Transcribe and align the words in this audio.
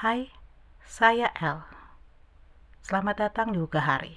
Hai, 0.00 0.32
saya 0.80 1.28
El. 1.36 1.60
Selamat 2.80 3.20
datang 3.20 3.52
di 3.52 3.60
Ugahari. 3.60 4.16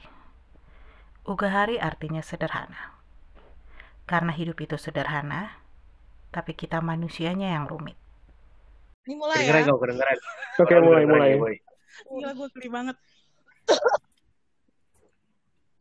Ugahari 1.27 1.75
artinya 1.75 2.23
sederhana. 2.23 3.03
Karena 4.07 4.31
hidup 4.31 4.63
itu 4.63 4.79
sederhana, 4.79 5.59
tapi 6.31 6.55
kita 6.55 6.79
manusianya 6.79 7.59
yang 7.59 7.67
rumit. 7.67 7.99
Ini 9.03 9.19
mulai 9.19 9.43
Kedengeran 9.43 9.59
ya. 9.59 9.71
kau, 9.75 9.79
kedengeran. 9.83 10.17
Oke, 10.63 10.75
mulai, 10.79 11.03
mulai. 11.03 11.59
Gila 12.07 12.31
gue 12.31 12.47
geli 12.55 12.69
banget. 12.71 12.97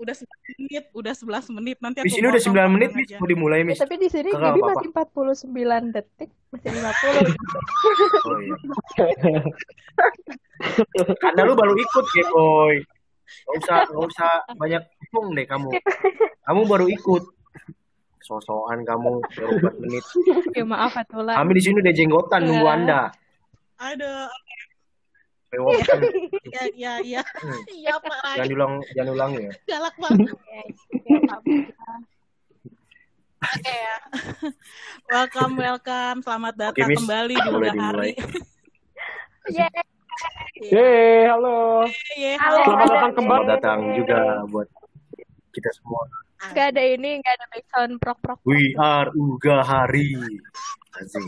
Udah 0.03 0.15
11 0.15 0.27
menit, 0.59 0.85
udah 0.93 1.15
11 1.15 1.55
menit. 1.55 1.77
Nanti 1.79 1.97
aku 2.03 2.07
Di 2.07 2.13
sini 2.13 2.27
udah 2.27 2.43
9 2.43 2.75
menit, 2.75 2.91
aja. 2.93 3.17
Mau 3.17 3.27
dimulai, 3.27 3.61
Ya, 3.61 3.67
Mis. 3.67 3.79
tapi 3.79 3.95
di 3.97 4.09
sini 4.09 4.29
Kagak 4.29 4.43
Gaby 4.49 4.61
apa-apa. 4.61 4.75
masih 4.75 4.91
49 5.47 5.95
detik, 5.95 6.31
masih 6.51 6.69
50. 6.69 6.83
Oh 8.23 8.39
iya. 8.39 8.55
Karena 11.19 11.41
lu 11.43 11.55
baru 11.55 11.75
ikut, 11.75 12.07
ya, 12.13 12.25
boy. 12.29 12.75
Gak 13.33 13.55
usah, 13.59 13.77
gak 13.89 14.05
usah 14.05 14.31
banyak 14.55 14.83
ngomong 15.09 15.33
deh 15.33 15.47
kamu. 15.47 15.69
Kamu 16.43 16.61
baru 16.67 16.87
ikut. 16.87 17.23
Sosokan 18.21 18.83
kamu 18.83 19.19
baru 19.19 19.55
4 19.73 19.83
menit. 19.83 20.05
ya 20.53 20.63
maaf 20.63 20.95
Atula. 20.95 21.35
Kami 21.35 21.51
di 21.55 21.63
sini 21.63 21.81
udah 21.81 21.91
jenggotan 21.91 22.41
nunggu 22.45 22.63
Ya. 22.63 22.73
Anda. 22.73 23.01
Aduh, 23.83 24.31
Bewokan. 25.53 26.01
ya, 26.49 26.63
ya, 26.73 26.93
ya. 27.05 27.21
Hmm. 27.21 27.61
Iya, 27.69 27.95
Pak. 28.01 28.41
Jangan 28.41 28.49
diulang, 28.49 28.73
jangan 28.97 29.11
ulangi 29.13 29.39
ya. 29.45 29.53
Galak 29.69 29.95
banget. 30.01 30.33
Ya. 33.43 33.59
Oke 33.59 33.75
ya. 33.75 33.97
welcome, 35.11 35.59
welcome. 35.59 36.19
Selamat 36.23 36.55
datang 36.55 36.87
Miss. 36.87 36.99
kembali 37.03 37.35
di 37.35 37.49
Udah. 37.51 37.75
Hari. 37.75 38.13
Yeay. 39.51 39.83
Yeay, 40.63 41.27
halo. 41.27 41.83
Ye, 42.15 42.39
Halo. 42.39 42.55
halo. 42.55 42.71
Selamat 42.71 42.87
datang 42.87 43.13
kembali. 43.19 43.43
Selamat 43.43 43.51
datang 43.59 43.79
juga 43.99 44.19
buat 44.47 44.69
kita 45.51 45.71
semua. 45.75 46.03
Gak 46.55 46.67
ada 46.71 46.83
ini, 46.87 47.19
gak 47.19 47.35
ada 47.35 47.47
background 47.51 47.95
prok-prok. 47.99 48.39
We 48.47 48.79
are 48.79 49.11
Uga 49.11 49.67
Hari. 49.67 50.15
Asik. 51.03 51.27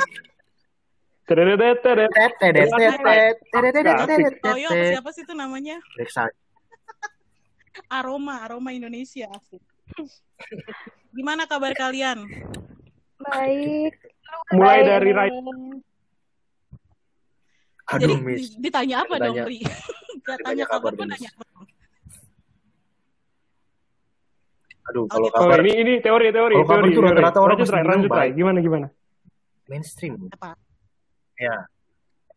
Toyo 4.43 4.69
siapa 4.69 5.09
sih 5.11 5.23
itu 5.23 5.33
namanya? 5.33 5.81
Reksa. 5.97 6.29
Aroma, 7.89 8.45
aroma 8.45 8.71
Indonesia 8.71 9.27
asik. 9.31 9.61
Gimana 11.11 11.49
kabar 11.49 11.73
kalian? 11.73 12.29
Baik. 13.17 13.95
Mulai 14.53 14.81
dari 14.85 15.11
Rai. 15.11 15.31
Aduh, 17.87 18.01
Jadi 18.01 18.15
Miss. 18.19 18.57
di- 18.57 18.65
ditanya 18.65 19.05
apa 19.05 19.21
dong, 19.21 19.37
Ditanya- 19.37 19.45
Ri? 19.47 19.61
Gak 19.61 20.37
ditanya 20.41 20.45
tanya 20.45 20.65
kabar 20.67 20.93
pun 20.93 21.07
nanya? 21.07 21.31
Aduh, 24.85 25.05
kalau 25.07 25.29
Oke. 25.29 25.37
Oh, 25.37 25.41
kabar 25.43 25.59
ini 25.61 25.73
ini 25.79 25.93
teori 26.01 26.29
teori 26.29 26.55
Kalau 26.55 26.65
kabar 26.67 26.81
teori. 26.81 26.89
tuh 26.91 27.01
teori. 27.01 27.09
rata-rata 27.13 27.39
orang 27.41 27.57
lanjut 27.57 28.11
lanjut. 28.11 28.37
Gimana 28.37 28.59
gimana? 28.61 28.87
mainstream. 29.65 30.29
Apa? 30.29 30.61
Ya. 31.41 31.57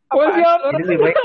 Oh, 0.07 0.23
siap. 0.31 0.71
Jadi 0.71 0.83
lebih 0.87 0.97
baik 1.03 1.15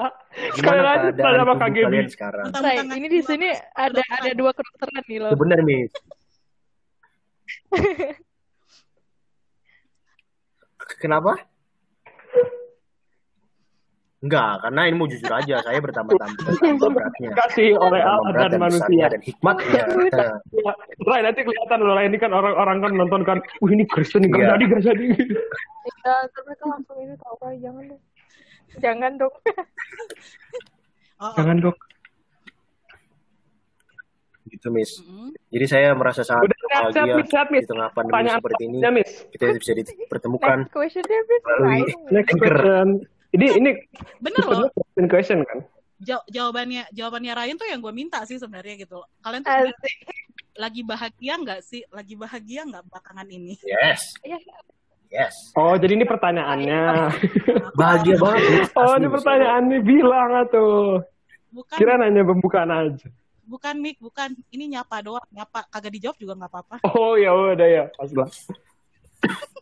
Sekali 0.58 0.82
lagi 0.82 1.14
tanya 1.14 1.46
sama 1.46 1.54
KGB. 1.62 1.94
sekarang? 2.10 2.46
Tangan 2.50 2.90
ini 2.90 3.06
di 3.06 3.22
sini 3.22 3.48
ada 3.78 4.02
ada 4.02 4.30
dua 4.34 4.50
kedokteran 4.50 5.04
nih 5.06 5.18
loh. 5.22 5.30
Benar, 5.38 5.62
Miss. 5.62 5.94
Kenapa? 11.02 11.51
Enggak, 14.22 14.62
karena 14.62 14.80
ini 14.86 14.94
mau 14.94 15.10
jujur 15.10 15.32
aja. 15.34 15.56
Saya 15.66 15.82
bertambah-tambah 15.82 16.46
bertambah 16.54 16.90
beratnya. 16.94 17.30
Kasih 17.34 17.74
oleh 17.74 17.98
Allah 18.06 18.30
dan 18.30 18.54
dan 18.54 18.60
manusia. 18.62 18.86
besarnya 18.86 19.06
dan 19.10 19.20
hikmatnya. 19.26 19.82
Nah, 20.14 20.32
Rai 21.10 21.20
nanti 21.26 21.40
kelihatan 21.42 21.78
loh 21.82 21.98
ini 21.98 22.16
kan 22.22 22.30
orang-orang 22.30 22.76
kan 22.86 22.92
nonton 22.94 23.22
kan. 23.26 23.38
Wih 23.58 23.74
ini 23.74 23.82
Kristen, 23.90 24.30
gak 24.30 24.38
Iya. 24.38 24.48
jadi 24.54 24.64
gak 24.70 24.82
jadi. 24.86 25.06
Ya, 26.06 26.14
terus 26.30 26.44
mereka 26.46 26.64
langsung 26.70 26.96
ini 27.02 27.14
tau 27.18 27.34
Rai, 27.42 27.56
jangan 27.58 27.84
dong. 27.90 28.02
Jangan 28.78 29.12
dong. 29.18 29.34
Oh, 31.18 31.22
oh. 31.26 31.34
Jangan 31.34 31.58
dok. 31.58 31.76
gitu, 34.52 34.68
Miss. 34.68 35.00
Mm-mm. 35.00 35.32
Jadi 35.48 35.64
saya 35.64 35.88
merasa 35.96 36.20
sangat 36.20 36.52
Udah 36.52 36.92
bahagia 36.92 37.16
Miss, 37.16 37.32
Miss. 37.48 37.64
di 37.64 37.70
tengah 37.72 37.88
pandemi 37.90 38.28
seperti 38.28 38.62
ini. 38.68 38.78
Ya 38.84 38.90
Miss. 38.92 39.10
Kita 39.32 39.44
bisa 39.56 39.72
dipertemukan 39.72 40.68
Next 40.68 40.76
question 40.76 41.04
Rai. 41.58 41.80
Next 42.12 42.32
question. 42.36 42.88
Ini 43.32 43.46
ini 43.56 43.70
Bener 44.18 44.44
loh. 44.44 44.68
question 44.70 45.06
question 45.06 45.38
kan. 45.42 45.58
Jaw- 45.98 46.26
jawabannya 46.26 46.90
jawabannya 46.90 47.32
Ryan 47.32 47.56
tuh 47.56 47.64
yang 47.64 47.78
gue 47.78 47.90
minta 47.90 48.20
sih 48.22 48.36
sebenarnya 48.36 48.74
gitu. 48.78 49.00
Kalian 49.20 49.40
tuh 49.40 49.52
Asik. 49.52 49.96
lagi 50.54 50.80
bahagia 50.82 51.34
nggak 51.36 51.60
sih? 51.62 51.80
Lagi 51.88 52.12
bahagia 52.12 52.64
nggak 52.64 52.84
belakangan 52.84 53.24
ini? 53.26 53.54
Yes. 53.62 54.12
Iya. 54.20 54.36
Yes. 55.08 55.34
Oh 55.54 55.72
jadi 55.74 55.94
ini 55.94 56.04
pertanyaannya. 56.04 56.80
Bahagia 57.72 58.16
banget. 58.16 58.42
Oh 58.76 58.94
ini 58.94 59.08
pertanyaannya 59.08 59.78
bilang 59.80 60.30
atuh. 60.38 61.00
Bukan, 61.48 61.76
Kira 61.76 61.96
nanya 61.96 62.20
pembukaan 62.22 62.68
aja. 62.68 63.08
bukan 63.42 63.76
Mik, 63.76 64.00
bukan. 64.00 64.32
Ini 64.48 64.72
nyapa 64.72 65.00
doang, 65.00 65.24
nyapa. 65.30 65.68
Kagak 65.68 65.92
dijawab 65.92 66.16
juga 66.16 66.32
nggak 66.34 66.48
apa-apa. 66.50 66.76
Oh 66.90 67.14
ya 67.14 67.28
udah 67.28 67.68
ya, 67.68 67.84
pas 67.92 68.08
lah. 68.08 68.28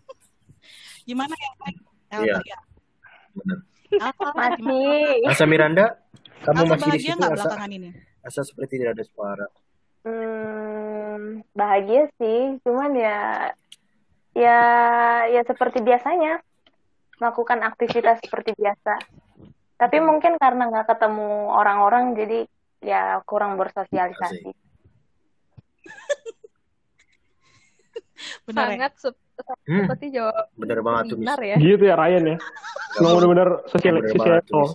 Gimana 1.02 1.34
ya? 1.34 1.50
El, 2.10 2.22
Iya. 2.26 2.38
ya. 2.44 2.58
Apa? 4.00 4.26
Masih. 4.36 5.26
Asa 5.26 5.44
Miranda, 5.50 5.98
kamu 6.46 6.62
Elsa 6.62 6.70
masih 6.70 6.78
di 6.78 6.90
bahagia 6.90 7.10
situ, 7.10 7.18
nggak 7.18 7.30
Asa? 7.30 7.38
belakangan 7.42 7.70
ini? 7.74 7.88
Asa 8.22 8.40
seperti 8.46 8.72
tidak 8.78 8.92
ada 8.94 9.04
suara. 9.08 9.46
Hmm, 10.00 11.44
bahagia 11.52 12.08
sih, 12.16 12.56
cuman 12.64 12.96
ya 12.96 13.18
ya 14.32 14.58
ya 15.28 15.42
seperti 15.44 15.82
biasanya 15.84 16.40
melakukan 17.20 17.60
aktivitas 17.66 18.22
seperti 18.24 18.56
biasa. 18.56 18.96
Tapi 19.76 19.96
mungkin 20.00 20.36
karena 20.40 20.68
nggak 20.72 20.88
ketemu 20.92 21.52
orang-orang 21.52 22.16
jadi 22.16 22.48
ya 22.80 23.20
kurang 23.28 23.60
bersosialisasi. 23.60 24.52
Benar 28.48 28.68
ya? 28.68 28.76
Sangat 28.76 28.92
sep- 29.00 29.29
Hmm, 29.66 29.86
seperti 29.86 30.06
jawab 30.12 30.34
bener 30.54 30.78
banget 30.80 31.04
tuh, 31.10 31.16
benar 31.20 31.38
ya. 31.40 31.56
Gitu 31.56 31.84
ya 31.84 31.94
Ryan 31.94 32.24
ya. 32.24 32.36
Emang 32.98 33.12
bener-bener 33.18 33.48
sosial 33.66 33.94
Bener 33.98 34.12
sosial. 34.12 34.36
Miss. 34.40 34.72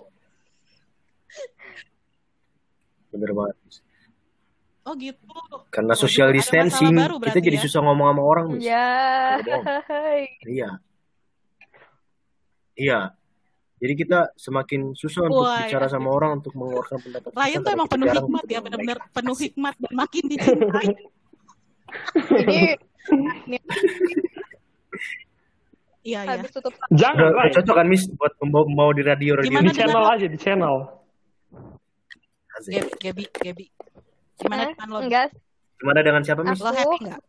Bener 3.11 3.31
banget. 3.31 3.55
Oh 4.85 4.93
gitu. 4.93 5.39
Karena 5.73 5.93
Oh, 5.93 5.99
social 5.99 6.29
gitu. 6.29 6.37
Distancing, 6.39 6.93
baru 6.93 7.17
kita 7.17 7.39
jadi 7.41 7.57
ya? 7.57 7.63
susah 7.65 7.79
ngomong 7.81 8.07
sama 8.13 8.21
orang, 8.21 8.45
Miss. 8.53 8.63
Ya. 8.63 8.85
Iya. 10.45 10.69
Iya. 12.75 12.99
Jadi 13.75 13.93
kita 13.97 14.31
semakin 14.35 14.95
susah 14.95 15.27
untuk 15.27 15.43
Wah, 15.43 15.63
bicara 15.67 15.87
ya. 15.87 15.91
sama 15.91 16.09
orang 16.11 16.39
untuk 16.39 16.53
mengeluarkan 16.55 16.97
pendapat 17.01 17.29
kita. 17.31 17.39
Ryan 17.39 17.59
tuh 17.59 17.71
emang 17.75 17.89
penuh 17.91 18.07
hikmat 18.07 18.45
ya, 18.47 18.59
benar-benar 18.63 18.97
penuh 19.11 19.37
hikmat 19.37 19.73
dan 19.79 19.93
makin 19.93 20.23
dicintai. 20.31 20.87
Jadi 22.39 22.59
Iya, 26.05 26.19
iya. 26.21 26.37
habis 26.37 26.53
tutup 26.53 26.69
Jangan 26.93 27.33
udah 27.33 27.49
cocok 27.49 27.75
kan, 27.75 27.87
Miss, 27.89 28.05
buat 28.13 28.33
membawa, 28.37 28.63
membawa 28.69 28.91
di 28.93 29.01
radio 29.01 29.31
radio. 29.41 29.49
Gimana 29.49 29.67
Di 29.67 29.73
channel 29.73 30.03
aja 30.05 30.27
di 30.29 30.37
channel. 30.37 30.75
Gabi, 32.55 32.91
Gabi, 33.01 33.23
Gabi. 33.33 33.65
Gimana 34.37 34.61
Hah? 34.61 34.69
dengan 34.71 34.87
lo? 34.87 34.97
enggak 35.01 35.27
Gimana 35.75 35.99
dengan 36.05 36.21
siapa, 36.21 36.41
Miss? 36.45 36.61
Lo 36.61 36.69
happy 36.69 36.97
nggak? 37.01 37.21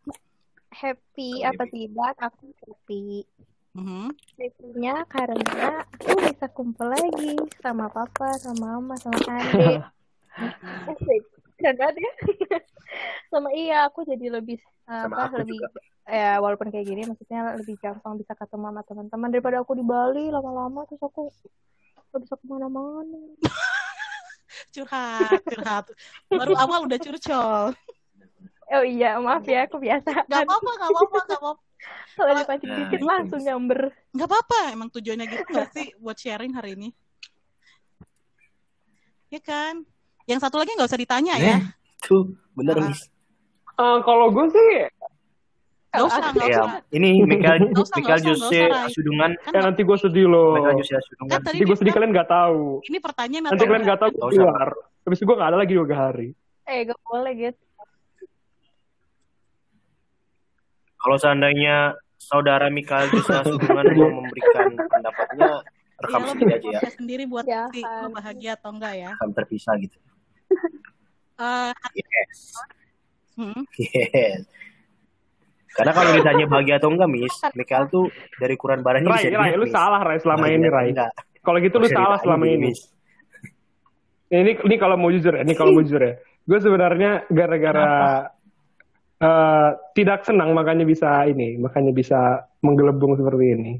happy 0.67 1.29
Oh, 1.41 1.49
apa 1.49 1.63
happy. 1.65 1.89
tidak 1.89 2.13
aku 2.21 2.45
happy 2.61 3.03
Mhm. 3.77 4.09
happy-nya 4.41 4.95
karena 5.05 5.85
aku 5.85 6.17
bisa 6.17 6.45
kumpul 6.49 6.89
lagi 6.89 7.33
sama 7.61 7.85
papa 7.89 8.33
sama 8.37 8.77
mama 8.77 8.97
sama 8.97 9.21
adik. 9.37 9.85
keren 11.57 11.75
banget 11.75 11.95
ya 11.99 12.11
sama 13.27 13.49
iya 13.51 13.89
aku 13.89 14.05
jadi 14.05 14.39
lebih 14.39 14.57
Sama 14.87 15.15
apa 15.19 15.23
aku 15.27 15.35
lebih 15.43 15.59
juga. 15.59 15.79
ya 16.07 16.31
walaupun 16.39 16.67
kayak 16.71 16.85
gini 16.87 17.01
maksudnya 17.03 17.59
lebih 17.59 17.75
gampang 17.77 18.15
bisa 18.15 18.31
ketemu 18.31 18.65
sama 18.71 18.81
teman-teman 18.87 19.29
daripada 19.29 19.57
aku 19.59 19.73
di 19.75 19.83
Bali 19.83 20.31
lama-lama 20.31 20.87
terus 20.87 21.01
aku 21.01 21.27
gak 22.07 22.19
bisa 22.23 22.35
ke 22.39 22.45
mana-mana 22.47 23.17
Curhat, 24.73 25.41
curhat. 25.45 25.85
Baru 26.29 26.53
awal 26.55 26.85
udah 26.85 26.97
curcol. 26.97 27.73
oh 28.67 28.83
iya 28.83 29.17
maaf 29.19 29.45
ya 29.45 29.65
aku 29.65 29.77
biasa 29.77 30.25
Gak 30.25 30.43
apa-apa, 30.43 30.71
gak 30.77 30.89
apa-apa, 30.91 31.19
gak 31.27 31.39
apa-apa. 31.41 31.61
kalau 32.17 32.31
dipancing 32.35 32.69
Nah, 32.71 32.77
dikit 32.83 32.99
itu, 32.99 33.05
langsung 33.07 33.41
nyamber 33.43 33.81
Gak 34.11 34.27
apa-apa, 34.27 34.59
emang 34.73 34.89
tujuannya 34.89 35.25
gitu 35.29 35.45
gak 35.51 35.67
sih 35.71 35.87
buat 35.99 36.17
sharing 36.17 36.53
hari 36.55 36.73
ini? 36.73 36.89
Ya 39.27 39.39
kan? 39.43 39.83
Yang 40.27 40.39
satu 40.43 40.59
lagi 40.59 40.75
gak 40.75 40.85
usah 40.85 40.99
ditanya 40.99 41.33
ya. 41.35 41.55
Eh, 41.55 41.59
tuh, 41.99 42.23
bener. 42.53 42.75
Miss. 42.83 43.07
Eh, 43.73 43.99
kalau 44.01 44.27
gue 44.29 44.45
sih 44.49 44.69
Gak 45.87 46.03
usah, 46.03 46.19
gak 46.29 46.45
Iya, 46.45 46.63
ini 46.91 47.09
Nggak 47.17 47.57
usah, 47.73 47.95
Michael 47.95 48.19
nggak 48.19 48.27
usah, 48.27 48.27
Jose 48.27 48.59
nggak 48.59 48.67
usah, 48.67 48.67
Rai. 48.69 48.85
Asudungan, 48.85 49.31
Kan 49.39 49.51
Ya 49.51 49.61
nanti 49.63 49.81
gue 49.81 49.97
sedih 49.97 50.25
loh. 50.27 50.49
Michael 50.53 50.77
Jose 50.77 50.93
Asudungan. 50.93 51.31
Kan 51.31 51.39
tadi 51.41 51.55
Nanti 51.55 51.65
gue 51.65 51.77
sedih 51.79 51.93
kalian 51.95 52.11
nggak 52.11 52.29
tahu. 52.29 52.61
ini 52.83 52.97
pertanyaan 52.99 53.43
Nanti 53.47 53.63
kalian 53.63 53.83
nggak 53.83 53.99
tahu 53.99 54.09
Nggak 54.09 54.19
gue 54.19 54.29
usah. 54.29 54.43
keluar. 54.43 54.69
Habis 55.01 55.17
itu 55.17 55.25
gue 55.25 55.35
nggak 55.35 55.49
ada 55.49 55.57
lagi 55.57 55.73
yoga 55.73 55.95
hari. 55.97 56.27
Eh, 56.67 56.77
gak 56.83 56.99
boleh 57.01 57.33
gitu. 57.33 57.61
Kalau 60.97 61.17
seandainya 61.17 61.75
saudara 62.19 62.67
Michael 62.67 63.07
Jose 63.09 63.31
Asudungan 63.33 63.85
mau 63.95 64.11
memberikan 64.19 64.67
pendapatnya, 64.83 65.49
rekam 65.97 66.19
lo 66.19 66.27
sendiri 66.29 66.51
aja 66.53 66.67
ya, 66.69 66.81
sendiri 66.91 67.23
buat 67.25 67.45
Ya 67.45 67.63
bukti 67.63 67.81
kan. 67.81 68.03
lo 68.03 68.09
bahagia 68.11 68.51
atau 68.53 68.69
enggak 68.69 68.93
ya. 68.97 69.09
rekam 69.15 69.31
terpisah 69.33 69.75
gitu. 69.79 69.97
Eh, 71.37 71.71
Yes, 71.93 72.57
hmm, 73.37 73.61
yes. 73.77 74.41
Karena 75.69 75.93
kalau 75.93 76.09
ditanya 76.09 76.45
bahagia 76.49 76.81
atau 76.81 76.89
enggak, 76.89 77.05
Miss, 77.05 77.35
Michael 77.53 77.85
tuh 77.93 78.09
dari 78.41 78.57
ukuran 78.57 78.81
badannya 78.81 79.05
Rai, 79.05 79.21
bisa 79.21 79.29
Rai, 79.29 79.53
dilihat, 79.53 79.61
lu 79.61 79.65
Miss. 79.69 79.75
salah 79.77 80.01
Rai 80.01 80.17
selama 80.17 80.49
Bahagia 80.49 80.57
ini 80.57 80.67
Rai. 80.73 80.89
Kalau 81.45 81.57
gitu 81.61 81.75
lu 81.77 81.87
salah 81.87 82.17
selama 82.17 82.43
gitu, 82.43 82.55
ini. 82.57 82.67
Miss. 82.73 82.81
Ini 84.27 84.51
ini 84.57 84.75
kalau 84.75 84.97
mau 84.97 85.13
jujur 85.13 85.37
ya, 85.37 85.45
ini 85.45 85.53
kalau 85.53 85.77
mau 85.77 85.85
jujur 85.85 86.01
ya. 86.01 86.13
Gue 86.41 86.57
sebenarnya 86.57 87.29
gara-gara 87.29 87.89
eh, 89.21 89.69
tidak 89.93 90.25
senang 90.25 90.57
makanya 90.57 90.83
bisa 90.83 91.21
ini, 91.29 91.61
makanya 91.61 91.93
bisa 91.93 92.19
menggelembung 92.65 93.13
seperti 93.13 93.45
ini. 93.53 93.71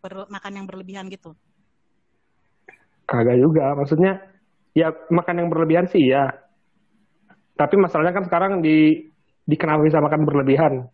ber- 0.00 0.30
makan 0.32 0.52
yang 0.54 0.64
berlebihan 0.64 1.12
gitu. 1.12 1.36
Kagak 3.04 3.36
juga, 3.38 3.76
maksudnya 3.76 4.18
ya 4.76 4.92
makan 5.08 5.40
yang 5.40 5.48
berlebihan 5.48 5.88
sih 5.88 6.12
ya. 6.12 6.28
Tapi 7.56 7.80
masalahnya 7.80 8.12
kan 8.12 8.28
sekarang 8.28 8.60
di 8.60 9.08
di 9.48 9.56
kenapa 9.56 9.88
bisa 9.88 9.96
makan 10.04 10.28
berlebihan. 10.28 10.84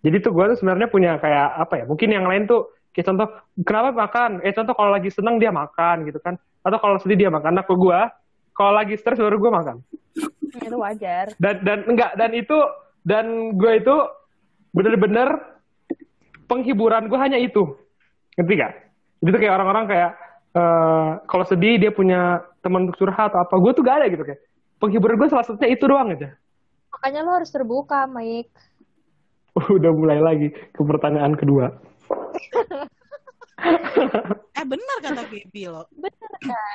Jadi 0.00 0.16
tuh 0.24 0.32
gue 0.32 0.56
tuh 0.56 0.64
sebenarnya 0.64 0.88
punya 0.88 1.20
kayak 1.20 1.60
apa 1.60 1.74
ya? 1.82 1.84
Mungkin 1.84 2.08
yang 2.08 2.24
lain 2.24 2.48
tuh 2.48 2.72
kayak 2.96 3.12
contoh 3.12 3.28
kenapa 3.60 3.92
makan? 3.92 4.40
Eh 4.40 4.56
contoh 4.56 4.72
kalau 4.72 4.96
lagi 4.96 5.12
senang 5.12 5.36
dia 5.36 5.52
makan 5.52 6.08
gitu 6.08 6.16
kan? 6.24 6.40
Atau 6.64 6.80
kalau 6.80 6.96
sedih 6.96 7.28
dia 7.28 7.30
makan. 7.30 7.52
Nah 7.52 7.68
kalau 7.68 7.84
gue 7.84 8.00
kalau 8.56 8.72
lagi 8.72 8.96
stres 8.96 9.20
baru 9.20 9.36
gue 9.36 9.52
makan. 9.52 9.76
Itu 10.64 10.80
wajar. 10.80 11.36
Dan 11.36 11.60
dan 11.60 11.78
enggak 11.84 12.16
dan 12.16 12.30
itu 12.32 12.58
dan 13.04 13.52
gue 13.60 13.72
itu 13.76 13.96
bener-bener 14.72 15.28
penghiburan 16.48 17.12
gue 17.12 17.18
hanya 17.20 17.36
itu. 17.36 17.76
Ngerti 18.40 18.52
gak? 18.56 18.72
Jadi 19.20 19.28
tuh 19.34 19.40
kayak 19.44 19.54
orang-orang 19.60 19.84
kayak 19.84 20.10
eh 20.56 21.10
kalau 21.28 21.44
sedih 21.44 21.76
dia 21.76 21.92
punya 21.92 22.40
teman 22.60 22.88
untuk 22.88 22.98
curhat 23.00 23.30
atau 23.32 23.44
apa. 23.44 23.54
Gue 23.58 23.72
tuh 23.74 23.82
gak 23.86 24.02
ada 24.02 24.06
gitu 24.10 24.24
kayak. 24.24 24.40
Penghiburan 24.78 25.18
gue 25.18 25.28
salah 25.30 25.46
satunya 25.46 25.74
itu 25.74 25.84
doang 25.90 26.14
aja. 26.14 26.38
Makanya 26.94 27.20
lo 27.26 27.30
harus 27.38 27.50
terbuka, 27.50 28.06
Mike. 28.06 28.54
Udah 29.76 29.90
mulai 29.90 30.22
lagi 30.22 30.48
ke 30.54 30.80
pertanyaan 30.82 31.34
kedua. 31.34 31.74
Eh 34.54 34.66
benar 34.66 34.96
kata 35.02 35.22
Gaby 35.26 35.62
lo. 35.66 35.86
Bener 35.98 36.30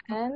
kan? 0.08 0.32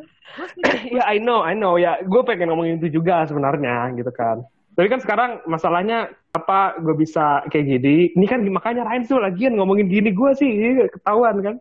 ya 0.95 1.03
I 1.07 1.19
know, 1.19 1.43
I 1.43 1.55
know. 1.55 1.75
Ya 1.75 1.99
gue 2.03 2.21
pengen 2.23 2.51
ngomongin 2.51 2.79
itu 2.79 2.99
juga 2.99 3.27
sebenarnya 3.27 3.91
gitu 3.99 4.11
kan. 4.15 4.43
Tapi 4.77 4.87
kan 4.93 5.01
sekarang 5.01 5.41
masalahnya 5.49 6.11
apa 6.31 6.77
gue 6.79 6.95
bisa 6.95 7.43
kayak 7.51 7.65
gini. 7.65 8.13
Ini 8.13 8.25
kan 8.29 8.45
makanya 8.47 8.87
Ryan 8.87 9.03
tuh 9.09 9.19
lagian 9.19 9.57
ngomongin 9.57 9.89
gini 9.89 10.13
gue 10.13 10.31
sih 10.37 10.51
ketahuan 10.91 11.43
kan. 11.43 11.55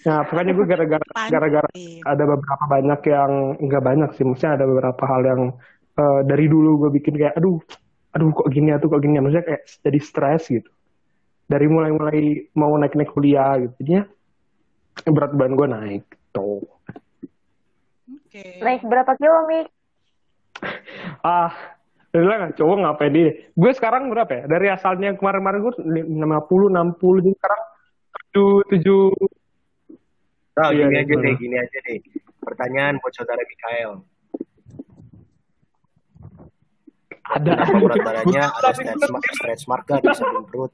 Nah, 0.00 0.24
pokoknya 0.24 0.52
gue 0.56 0.66
gara-gara 0.66 1.04
gara-gara 1.28 1.70
ada 2.08 2.24
beberapa 2.24 2.64
banyak 2.64 3.00
yang 3.04 3.32
enggak 3.60 3.82
banyak 3.84 4.10
sih, 4.16 4.24
maksudnya 4.24 4.56
ada 4.56 4.64
beberapa 4.64 5.02
hal 5.04 5.22
yang 5.28 5.42
eh, 6.00 6.20
dari 6.24 6.46
dulu 6.48 6.86
gue 6.86 6.90
bikin 6.96 7.20
kayak 7.20 7.36
aduh, 7.36 7.60
aduh 8.16 8.32
kok 8.32 8.48
gini 8.48 8.72
ya 8.72 8.80
tuh 8.80 8.88
kok 8.88 9.00
gini 9.04 9.20
ya, 9.20 9.22
maksudnya 9.22 9.44
kayak 9.44 9.62
jadi 9.84 10.00
stres 10.00 10.42
gitu. 10.48 10.70
Dari 11.50 11.66
mulai-mulai 11.68 12.48
mau 12.56 12.72
naik-naik 12.80 13.12
kuliah 13.12 13.60
gitu, 13.60 13.74
jadinya 13.82 14.04
berat 15.04 15.32
badan 15.36 15.54
gue 15.58 15.68
naik 15.68 16.04
tuh. 16.32 16.64
Oke. 18.08 18.62
Naik 18.62 18.86
berapa 18.86 19.12
kilo, 19.20 19.44
Mik? 19.50 19.68
Ah, 21.20 21.52
bilang 22.14 22.54
cowok 22.56 22.76
ngapain 22.82 23.12
dia? 23.12 23.52
Gue 23.52 23.72
sekarang 23.76 24.08
berapa 24.08 24.32
ya? 24.32 24.42
Dari 24.48 24.66
asalnya 24.72 25.12
kemarin-kemarin 25.18 25.60
gue 25.60 25.72
50, 26.24 26.72
60, 26.72 27.24
jadi 27.26 27.36
sekarang 27.36 27.62
7, 28.32 28.80
7, 28.80 29.39
Nah, 30.60 30.70
Iya, 30.76 30.84
gini 30.84 30.92
iya, 30.92 31.00
aja 31.00 31.14
deh, 31.16 31.34
gini 31.40 31.56
aja 31.56 31.78
deh. 31.88 31.98
Pertanyaan 32.44 32.94
buat 33.00 33.12
saudara 33.16 33.40
Mikael. 33.48 34.04
ada. 37.30 37.50
Kenapa 37.54 37.78
berat 37.78 38.02
badannya 38.02 38.42
ada 38.42 38.70
stretch, 38.74 39.06
mark, 39.08 39.24
stretch 39.38 39.64
mark 39.70 39.84
gak 39.86 40.02
di 40.02 40.08
samping 40.18 40.44
perut? 40.50 40.72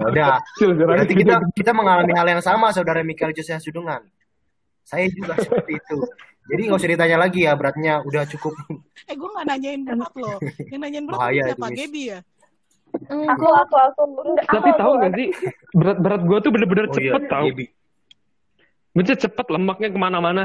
Ya 0.00 0.06
udah, 0.10 0.30
berarti 0.74 1.14
kita 1.14 1.34
kita 1.54 1.72
mengalami 1.76 2.12
hal 2.16 2.26
yang 2.26 2.42
sama 2.42 2.72
saudara 2.74 3.04
Mikael 3.06 3.30
Jose 3.36 3.54
Sudungan. 3.62 4.02
Saya 4.82 5.06
juga 5.12 5.36
seperti 5.44 5.78
itu. 5.78 5.98
Jadi 6.46 6.60
nggak 6.62 6.78
usah 6.78 6.90
ditanya 6.94 7.18
lagi 7.18 7.40
ya 7.42 7.52
beratnya 7.58 8.02
udah 8.06 8.22
cukup. 8.26 8.54
Eh 9.10 9.14
gue 9.14 9.28
gak 9.30 9.46
nanyain 9.46 9.86
berat 9.86 10.12
lo. 10.18 10.34
Yang 10.66 10.80
nanyain 10.82 11.04
berat 11.06 11.18
Bahaya 11.22 11.42
siapa? 11.46 11.68
Gaby 11.70 12.02
ya? 12.10 12.18
Aku, 13.06 13.46
aku, 13.46 13.76
aku. 13.76 14.02
Tapi 14.50 14.68
tahu 14.74 14.92
aku. 14.98 15.02
gak 15.04 15.12
sih, 15.14 15.28
berat-berat 15.76 16.22
gue 16.26 16.38
tuh 16.42 16.50
bener-bener 16.50 16.84
Oh 16.90 16.96
iya, 16.98 17.14
cepet 17.14 17.22
tau. 17.30 17.44
Gaby. 17.46 17.66
Bener 18.96 19.16
cepet 19.20 19.46
lemaknya 19.52 19.92
ke 19.92 19.98
mana-mana. 20.00 20.44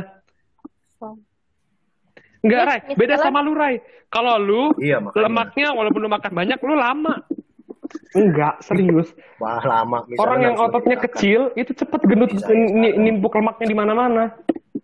Enggak, 2.41 2.61
Rai. 2.67 2.79
Beda 2.99 3.15
sama 3.21 3.39
lu, 3.39 3.55
Rai. 3.55 3.79
Kalau 4.11 4.35
lu, 4.35 4.75
Iya 4.81 4.99
makanya. 4.99 5.23
lemaknya 5.23 5.67
walaupun 5.71 6.01
lu 6.03 6.09
makan 6.11 6.31
banyak, 6.35 6.57
lu 6.59 6.75
lama. 6.75 7.13
Enggak, 8.11 8.59
serius. 8.59 9.15
Wah 9.39 9.63
lama. 9.63 10.03
Misalnya 10.03 10.19
Orang 10.19 10.39
yang 10.43 10.55
ototnya 10.59 10.97
kecil, 10.99 11.55
itu 11.55 11.71
cepet 11.71 12.01
gendut, 12.03 12.35
nimpuk 12.99 13.31
lemaknya 13.39 13.67
di 13.71 13.77
mana-mana. 13.77 14.35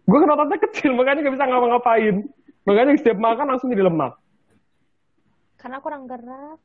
Gue 0.07 0.17
kan 0.23 0.31
ototnya 0.31 0.59
kecil, 0.63 0.95
makanya 0.95 1.27
gak 1.27 1.35
bisa 1.35 1.45
ngapa-ngapain. 1.49 2.15
Makanya 2.63 2.95
setiap 2.95 3.19
makan 3.19 3.45
langsung 3.51 3.67
jadi 3.67 3.83
lemak. 3.83 4.15
Karena 5.59 5.83
kurang 5.83 6.07
gerak. 6.07 6.59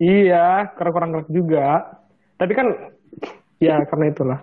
Iya, 0.00 0.72
karena 0.78 0.90
kurang 0.96 1.10
gerak 1.12 1.28
juga. 1.28 1.66
Tapi 2.40 2.52
kan, 2.56 2.66
ya 3.60 3.84
karena 3.84 4.04
itulah. 4.08 4.40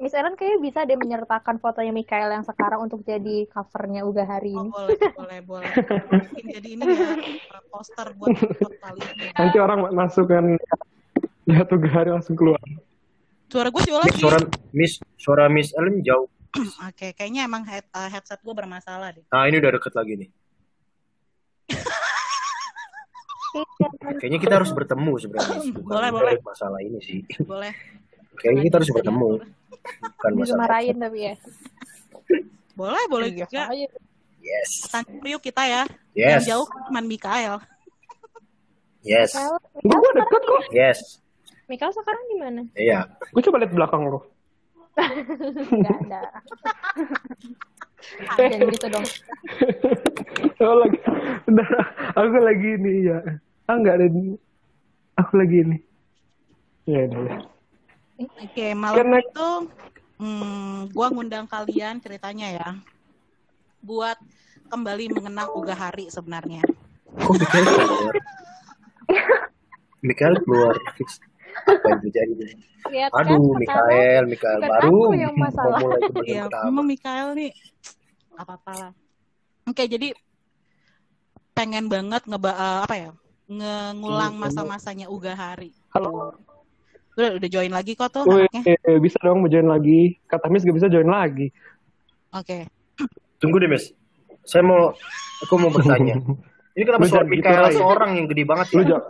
Miss 0.00 0.16
Ellen 0.16 0.32
kayaknya 0.32 0.58
bisa 0.64 0.78
deh 0.88 0.96
menyertakan 0.96 1.60
fotonya 1.60 1.92
Mikael 1.92 2.32
yang 2.32 2.40
sekarang 2.40 2.88
untuk 2.88 3.04
jadi 3.04 3.44
covernya 3.52 4.08
Uga 4.08 4.24
hari 4.24 4.56
Oh 4.56 4.64
ini. 4.64 4.70
boleh, 4.72 4.96
boleh, 5.12 5.38
boleh. 5.44 5.70
Mungkin 6.08 6.44
jadi 6.56 6.68
ini 6.72 6.82
ya 6.88 7.60
poster 7.68 8.08
buat 8.16 8.32
buat 8.32 8.74
kali 8.80 9.00
ini. 9.04 9.24
Nanti 9.36 9.56
orang 9.60 9.92
masuk 9.92 10.32
kan, 10.32 10.56
lihat 11.44 11.68
tuh 11.68 11.76
hari 11.84 12.16
langsung 12.16 12.32
keluar. 12.32 12.56
Suara 13.52 13.68
gue 13.68 13.82
sih 13.84 13.92
Miss, 13.92 14.00
lagi. 14.00 14.20
suara 14.24 14.38
Miss 14.72 14.92
suara 15.20 15.44
Miss 15.52 15.68
Ellen 15.76 16.00
jauh. 16.00 16.32
Oke, 16.88 17.12
kayaknya 17.12 17.44
emang 17.44 17.68
head, 17.68 17.84
uh, 17.92 18.08
headset 18.08 18.40
gue 18.40 18.54
bermasalah 18.56 19.12
deh. 19.12 19.24
Nah 19.28 19.44
ini 19.52 19.60
udah 19.60 19.70
deket 19.76 19.92
lagi 19.92 20.12
nih. 20.16 20.28
Kayaknya 24.16 24.40
kita 24.40 24.54
harus 24.64 24.72
bertemu 24.72 25.12
sebenarnya. 25.20 25.60
Boleh, 25.92 26.08
boleh. 26.08 26.32
Masalah 26.40 26.80
ini 26.80 26.98
sih. 27.04 27.20
Boleh. 27.44 27.76
Kayaknya 28.40 28.62
kita 28.64 28.76
harus 28.80 28.92
bertemu. 28.96 29.59
Bukan. 29.98 30.30
Dimarahin 30.38 30.96
tapi 30.96 31.18
ya. 31.22 31.34
Boleh, 32.78 33.02
boleh 33.06 33.28
Iya, 33.28 33.44
juga. 33.44 33.60
aja. 33.68 33.86
Yes. 34.40 34.70
Tanya 34.88 35.28
yuk 35.28 35.40
kita 35.40 35.62
ya. 35.62 35.82
Yes. 36.10 36.40
Yang 36.40 36.44
jauh 36.48 36.66
kan 36.66 36.80
cuma 36.88 37.00
Mikael. 37.02 37.56
Yes. 39.00 39.32
Mikael, 39.32 39.54
Gue 39.80 39.96
gue 39.96 40.12
deket 40.16 40.42
kok. 40.42 40.62
Yes. 40.72 40.98
Mikael 41.66 41.92
sekarang 41.92 42.22
di 42.26 42.36
mana? 42.36 42.60
Iya. 42.72 42.98
Gue 43.30 43.42
coba 43.42 43.60
lihat 43.60 43.70
belakang 43.70 44.02
lo. 44.06 44.26
Enggak 45.70 45.96
ada. 46.02 46.20
Jangan 48.34 48.58
gitu 48.66 48.86
dong. 48.88 49.06
oh 50.58 50.74
lagi, 50.78 50.98
bentar, 51.44 51.68
aku 52.16 52.36
lagi 52.40 52.68
ini 52.74 52.92
ya. 53.06 53.18
Ah 53.66 53.76
enggak 53.76 54.00
ada 54.00 54.06
ini. 54.08 54.34
Aku 55.14 55.32
lagi 55.36 55.56
ini. 55.60 55.78
Ya 56.84 57.06
udah. 57.06 57.20
ya. 57.22 57.36
Oke, 58.20 58.66
malam 58.76 58.96
Karena- 59.00 59.24
itu 59.24 59.48
hmm, 60.20 60.92
gue 60.92 61.06
ngundang 61.08 61.46
kalian 61.48 61.96
ceritanya 62.04 62.48
ya. 62.52 62.68
Buat 63.80 64.20
kembali 64.68 65.16
mengenang 65.16 65.48
Uga 65.56 65.72
Hari 65.72 66.12
sebenarnya. 66.12 66.60
Kok 67.16 67.32
Mikael 67.32 67.64
keluar? 67.64 68.14
Mikael 70.04 70.34
keluar. 70.44 70.74
Apa 71.64 71.86
yang 71.88 72.00
terjadi? 72.04 72.32
Lihat 72.92 73.10
kan 73.12 73.24
Aduh, 73.24 73.52
kata 73.52 73.60
Mikael, 73.60 74.22
Mikael 74.28 74.58
baru 74.60 74.92
mau 75.10 75.72
mulai 75.80 76.00
Iya, 76.24 76.44
memang 76.68 76.86
Mikael 76.86 77.28
nih 77.36 77.52
apa-apa 78.36 78.72
lah. 78.72 78.92
Oke, 79.68 79.84
jadi 79.84 80.16
pengen 81.52 81.88
banget 81.92 82.24
ngeba 82.24 82.52
eh, 82.52 82.80
apa 82.84 82.94
ya? 82.96 83.10
Nge-ngulang 83.50 84.38
masa-masanya 84.38 85.10
Uga 85.10 85.34
Hari. 85.34 85.72
Halo. 85.92 86.36
Udah, 87.20 87.36
udah 87.36 87.48
join 87.48 87.68
lagi 87.68 87.92
kok 87.92 88.08
tuh 88.10 88.24
Wih, 88.24 88.48
anaknya. 88.48 88.96
bisa 88.96 89.20
dong 89.20 89.44
mau 89.44 89.48
join 89.48 89.68
lagi. 89.68 90.16
Kata 90.24 90.48
Miss 90.48 90.64
gak 90.64 90.72
bisa 90.72 90.88
join 90.88 91.04
lagi. 91.04 91.52
Oke. 92.32 92.64
Tunggu 93.36 93.60
deh, 93.60 93.68
Miss. 93.68 93.92
Saya 94.42 94.64
mau, 94.64 94.96
aku 95.38 95.54
mau 95.54 95.68
bertanya. 95.68 96.16
Ini 96.70 96.84
kenapa 96.86 97.04
suara 97.04 97.28
jangan 97.28 97.68
gitu, 97.68 97.76
seorang 97.76 98.10
yang 98.14 98.26
gede 98.26 98.44
banget 98.46 98.66
Lu 98.72 98.80
ya? 98.80 98.86
jawab. 98.88 99.04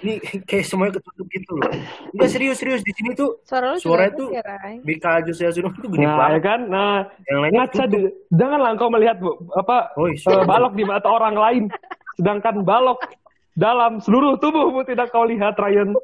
Ini 0.00 0.12
kayak 0.42 0.64
semuanya 0.66 0.98
ketutup 0.98 1.26
gitu 1.28 1.52
loh. 1.54 1.70
Enggak 2.10 2.30
serius-serius 2.32 2.82
di 2.82 2.90
sini 2.90 3.14
tuh 3.14 3.38
Suara 3.46 3.70
lu 3.70 3.78
Suara 3.78 4.10
itu- 4.10 4.32
ya. 4.32 4.42
Mika 4.82 5.22
Jose 5.22 5.46
Asudung 5.46 5.70
itu 5.70 5.86
gede 5.86 6.02
Nah, 6.02 6.10
ya 6.10 6.18
banget. 6.18 6.42
kan? 6.42 6.60
Nah, 6.66 6.94
Yang 7.22 7.38
lainnya 7.38 7.58
ngaca 7.62 7.84
di- 7.86 8.14
janganlah 8.28 8.70
engkau 8.74 8.88
melihat 8.90 9.16
bu- 9.22 9.38
apa 9.54 9.94
Oh, 9.94 10.08
eh, 10.08 10.18
balok 10.42 10.74
di 10.74 10.82
mata 10.82 11.06
orang 11.06 11.36
lain, 11.36 11.62
sedangkan 12.16 12.64
balok 12.64 12.98
dalam 13.52 14.00
seluruh 14.00 14.34
tubuhmu 14.34 14.82
tidak 14.82 15.12
kau 15.12 15.22
lihat, 15.22 15.54
Ryan. 15.54 15.94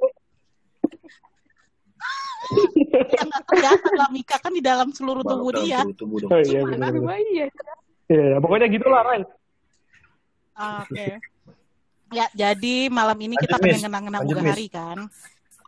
Yang 3.07 3.27
nggak 3.27 3.45
kelihatan 3.47 3.93
lah 3.95 4.09
Mika 4.11 4.37
kan 4.39 4.53
di 4.53 4.63
dalam 4.63 4.89
seluruh 4.91 5.23
tubuh 5.23 5.51
dalam 5.51 5.65
dia. 5.65 5.81
seluruh 5.83 5.99
tubuh 5.99 6.19
dong. 6.21 6.31
Oh 6.31 6.41
iya 6.41 6.61
benar. 6.63 6.91
Aduh, 6.91 7.03
iya. 7.27 7.47
Iya, 8.07 8.35
pokoknya 8.39 8.67
gitulah, 8.71 9.01
Ryan. 9.03 9.23
Oke. 10.57 11.07
Ya, 12.09 12.27
jadi 12.33 12.87
malam 12.87 13.19
ini 13.19 13.35
kita 13.35 13.59
pengen 13.59 13.83
ngenang-ngenang 13.83 14.23
Uga 14.25 14.41
Miss. 14.41 14.51
Hari 14.55 14.67
kan. 14.71 14.99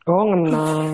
Oh 0.07 0.23
ngenang. 0.25 0.89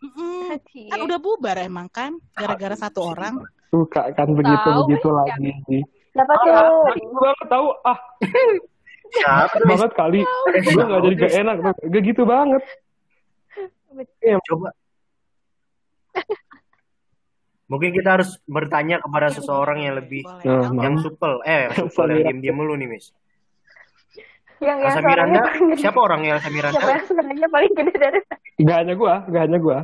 Mm-mm. 0.00 0.54
Kan 0.88 1.00
udah 1.02 1.18
bubar 1.18 1.58
emang 1.60 1.90
kan, 1.90 2.14
gara-gara 2.32 2.72
satu 2.74 3.02
orang. 3.04 3.42
Suka 3.68 4.14
kan 4.14 4.30
begitu 4.32 4.54
Tahu, 4.64 4.80
begitu 4.86 5.08
ya. 5.10 5.14
lagi. 5.18 5.50
Siapa 6.14 6.30
Ah, 6.30 6.38
tuh? 6.38 6.94
gitu 6.94 7.16
banget 7.18 7.46
tahu 7.50 7.66
ah 7.82 7.98
Siapa 9.10 9.50
tuh, 9.50 9.66
Miss? 9.66 9.70
banget 9.74 9.90
kali. 9.92 10.20
Gue 10.62 10.82
nggak 10.86 11.00
jadi 11.02 11.14
gak 11.18 11.32
enak, 11.42 11.56
gak 11.84 12.02
gitu 12.06 12.22
banget. 12.22 12.62
Coba. 14.46 14.68
Mungkin 17.64 17.90
kita 17.96 18.20
harus 18.20 18.36
bertanya 18.44 19.00
kepada 19.00 19.32
seseorang 19.32 19.82
yang 19.82 19.96
lebih 19.96 20.20
Boleh. 20.22 20.84
Yang 20.84 20.94
supel, 21.08 21.40
eh 21.48 21.72
supel 21.80 22.06
yang 22.12 22.38
diam-diam 22.38 22.56
mulu 22.60 22.76
nih, 22.76 22.88
Miss. 22.92 23.10
Yang 24.60 24.78
yang 24.78 24.78
Elsa 24.86 25.00
Miranda, 25.02 25.40
siapa 25.74 25.98
orang 25.98 26.20
yang 26.24 26.34
Elsa 26.38 26.50
Miranda? 26.52 26.76
Siapa 26.76 26.90
yang 26.94 27.04
suaranya 27.08 27.48
paling 27.50 27.72
gede 27.74 27.94
dari 27.98 28.20
Gak 28.54 28.76
hanya 28.86 28.94
gua, 28.94 29.14
gak 29.26 29.42
hanya 29.50 29.58
gua. 29.58 29.78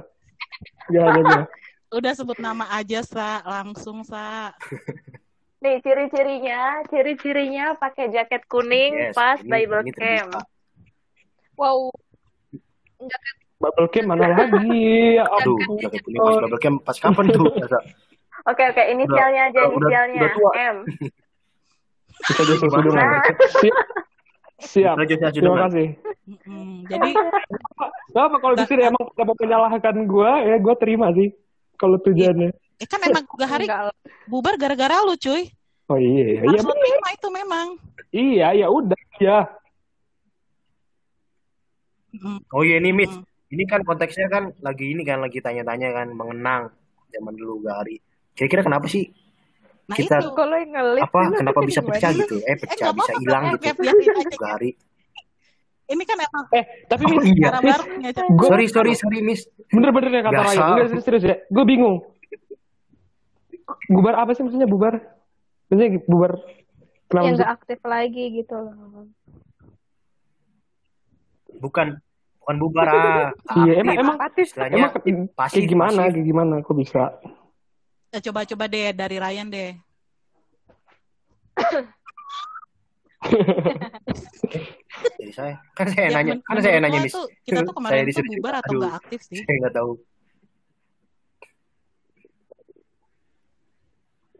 Gak 0.88 1.04
hanya 1.04 1.22
gua. 1.26 1.42
Udah 1.98 2.12
sebut 2.14 2.38
nama 2.38 2.70
aja, 2.70 3.02
Sa. 3.02 3.42
Langsung, 3.42 4.06
Sa. 4.06 4.54
Nih 5.64 5.82
ciri-cirinya, 5.84 6.86
ciri-cirinya 6.88 7.76
pakai 7.76 8.08
jaket 8.08 8.46
kuning 8.46 9.10
Yes, 9.10 9.12
pas 9.12 9.36
ini- 9.42 9.50
Bible 9.50 9.82
ini 9.84 9.92
camp. 9.92 10.32
terbuka. 10.32 10.40
Wow. 11.58 11.90
Bubble 13.60 13.88
Cam 13.92 14.04
mana 14.08 14.24
lagi? 14.26 15.20
Ya 15.20 15.24
Aduh, 15.28 15.60
ampun. 15.60 15.76
jaket 15.78 16.00
kuning 16.00 16.16
pas 16.18 16.36
bubble 16.40 16.58
camp 16.58 16.76
pas 16.80 16.96
kapan 16.96 17.26
tuh? 17.28 17.44
Oke 18.42 18.62
oke, 18.64 18.82
inisialnya 18.88 19.42
aja 19.52 19.60
udah- 19.60 19.68
udah- 19.68 19.76
inisialnya 19.76 20.16
udah 20.18 20.30
tua. 20.32 20.50
M. 20.56 20.76
Kita 22.20 22.42
jadi 22.42 22.56
sudungan. 22.58 22.96
Nah. 22.96 23.20
Siap. 23.52 23.76
Siap. 24.60 24.96
Terima 25.30 25.68
kasih. 25.68 25.88
Mm-mm. 26.24 26.84
Jadi, 26.86 27.10
Gak 28.10 28.24
apa 28.26 28.36
kalau 28.38 28.54
di 28.54 28.64
sini 28.64 28.82
emang 28.82 29.04
mau 29.06 29.34
menyalahkan 29.34 29.96
gua, 30.04 30.40
ya 30.40 30.56
gua 30.56 30.74
terima 30.74 31.12
sih. 31.12 31.30
Kalau 31.76 31.96
tujuannya. 31.96 32.50
eh 32.80 32.88
kan 32.88 33.00
emang 33.00 33.24
Uga 33.28 33.44
Hari 33.44 33.68
bubar 34.24 34.56
gara-gara 34.56 35.04
lu, 35.04 35.12
cuy. 35.14 35.52
Oh 35.86 35.96
iya, 35.96 36.24
iya, 36.32 36.40
Harus 36.42 36.60
lu 36.60 36.72
terima 36.72 37.08
itu 37.10 37.28
memang. 37.30 37.66
iya, 38.10 38.48
ya 38.54 38.66
udah, 38.68 39.00
ya. 39.18 39.38
Oh 42.48 42.62
iya 42.62 42.78
ini 42.78 42.90
Miss, 42.90 43.12
Hmm. 43.12 43.24
Ini 43.50 43.64
kan 43.66 43.82
konteksnya 43.82 44.26
kan 44.26 44.54
lagi 44.58 44.86
ini 44.88 45.02
kan 45.02 45.18
lagi 45.18 45.38
tanya-tanya 45.38 45.90
kan 45.92 46.08
mengenang 46.10 46.70
zaman 47.10 47.34
dulu 47.34 47.62
Gari. 47.62 47.98
Kira-kira 48.32 48.62
kenapa 48.62 48.86
sih 48.86 49.10
Nah 49.90 49.98
Kita- 49.98 50.22
itu. 50.22 50.30
Kalau 50.30 50.54
yang 50.54 50.70
ngelit 50.70 51.02
apa 51.02 51.20
kenapa 51.34 51.60
bisa 51.66 51.82
pecah 51.82 52.14
gitu? 52.14 52.38
Eh 52.40 52.54
Eh, 52.54 52.56
pecah 52.56 52.94
nggak 52.94 52.94
bisa 52.94 53.12
hilang 53.18 53.42
eh, 53.50 53.54
gitu. 53.58 54.38
Gari. 54.38 54.70
Ini 55.90 56.02
kan 56.06 56.16
emang 56.22 56.44
Eh, 56.54 56.64
tapi 56.86 57.02
Oh 57.02 57.10
Miss, 57.10 57.26
iya. 57.26 57.50
Sorry 58.46 58.66
sorry 58.70 58.92
sorry 58.94 59.18
Miss. 59.18 59.42
bener-bener 59.66 60.10
ya 60.14 60.22
kata. 60.22 60.42
Ryan. 60.46 60.62
Enggak 60.62 60.86
serius, 60.86 61.02
serius 61.02 61.24
ya. 61.26 61.36
Gue 61.50 61.64
bingung. 61.66 61.98
Bubar 63.90 64.14
apa 64.14 64.30
sih 64.30 64.46
maksudnya 64.46 64.70
bubar? 64.70 65.02
Maksudnya 65.66 65.98
bubar 66.06 66.38
kenapa? 67.10 67.26
Yang 67.26 67.34
nggak 67.42 67.50
aktif 67.50 67.80
lagi 67.82 68.24
gitu 68.30 68.54
loh. 68.54 69.10
Bukan 71.58 71.98
bukan 72.50 72.58
bubar 72.66 72.88
ah. 72.90 73.30
Iya, 73.62 73.72
emang 73.78 73.94
emang 73.94 74.16
istilahnya 74.34 74.74
emang 74.74 74.90
kayak 74.98 75.70
gimana? 75.70 76.02
pasif. 76.10 76.18
Gimana? 76.26 76.54
Kok 76.66 76.74
bisa? 76.74 77.02
Eh, 78.10 78.18
coba-coba 78.18 78.66
deh 78.66 78.90
dari 78.90 79.16
Ryan 79.22 79.46
deh. 79.46 79.70
Jadi 85.20 85.32
saya 85.36 85.54
kan 85.76 85.86
saya 85.92 86.08
Ya, 86.10 86.16
nanya 86.18 86.34
kan 86.42 86.56
saya 86.58 86.80
nanya 86.82 87.06
tuh, 87.06 87.28
kita 87.46 87.62
tuh 87.62 87.70
Saya 87.70 87.78
kemarin 87.78 88.02
tuh 88.02 88.08
disuruh- 88.10 88.32
bubar 88.34 88.54
atau 88.58 88.72
aduh, 88.74 88.80
nggak 88.82 88.94
aktif 88.98 89.20
sih? 89.22 89.38
Saya 89.46 89.56
nggak 89.62 89.74
tahu. 89.78 89.92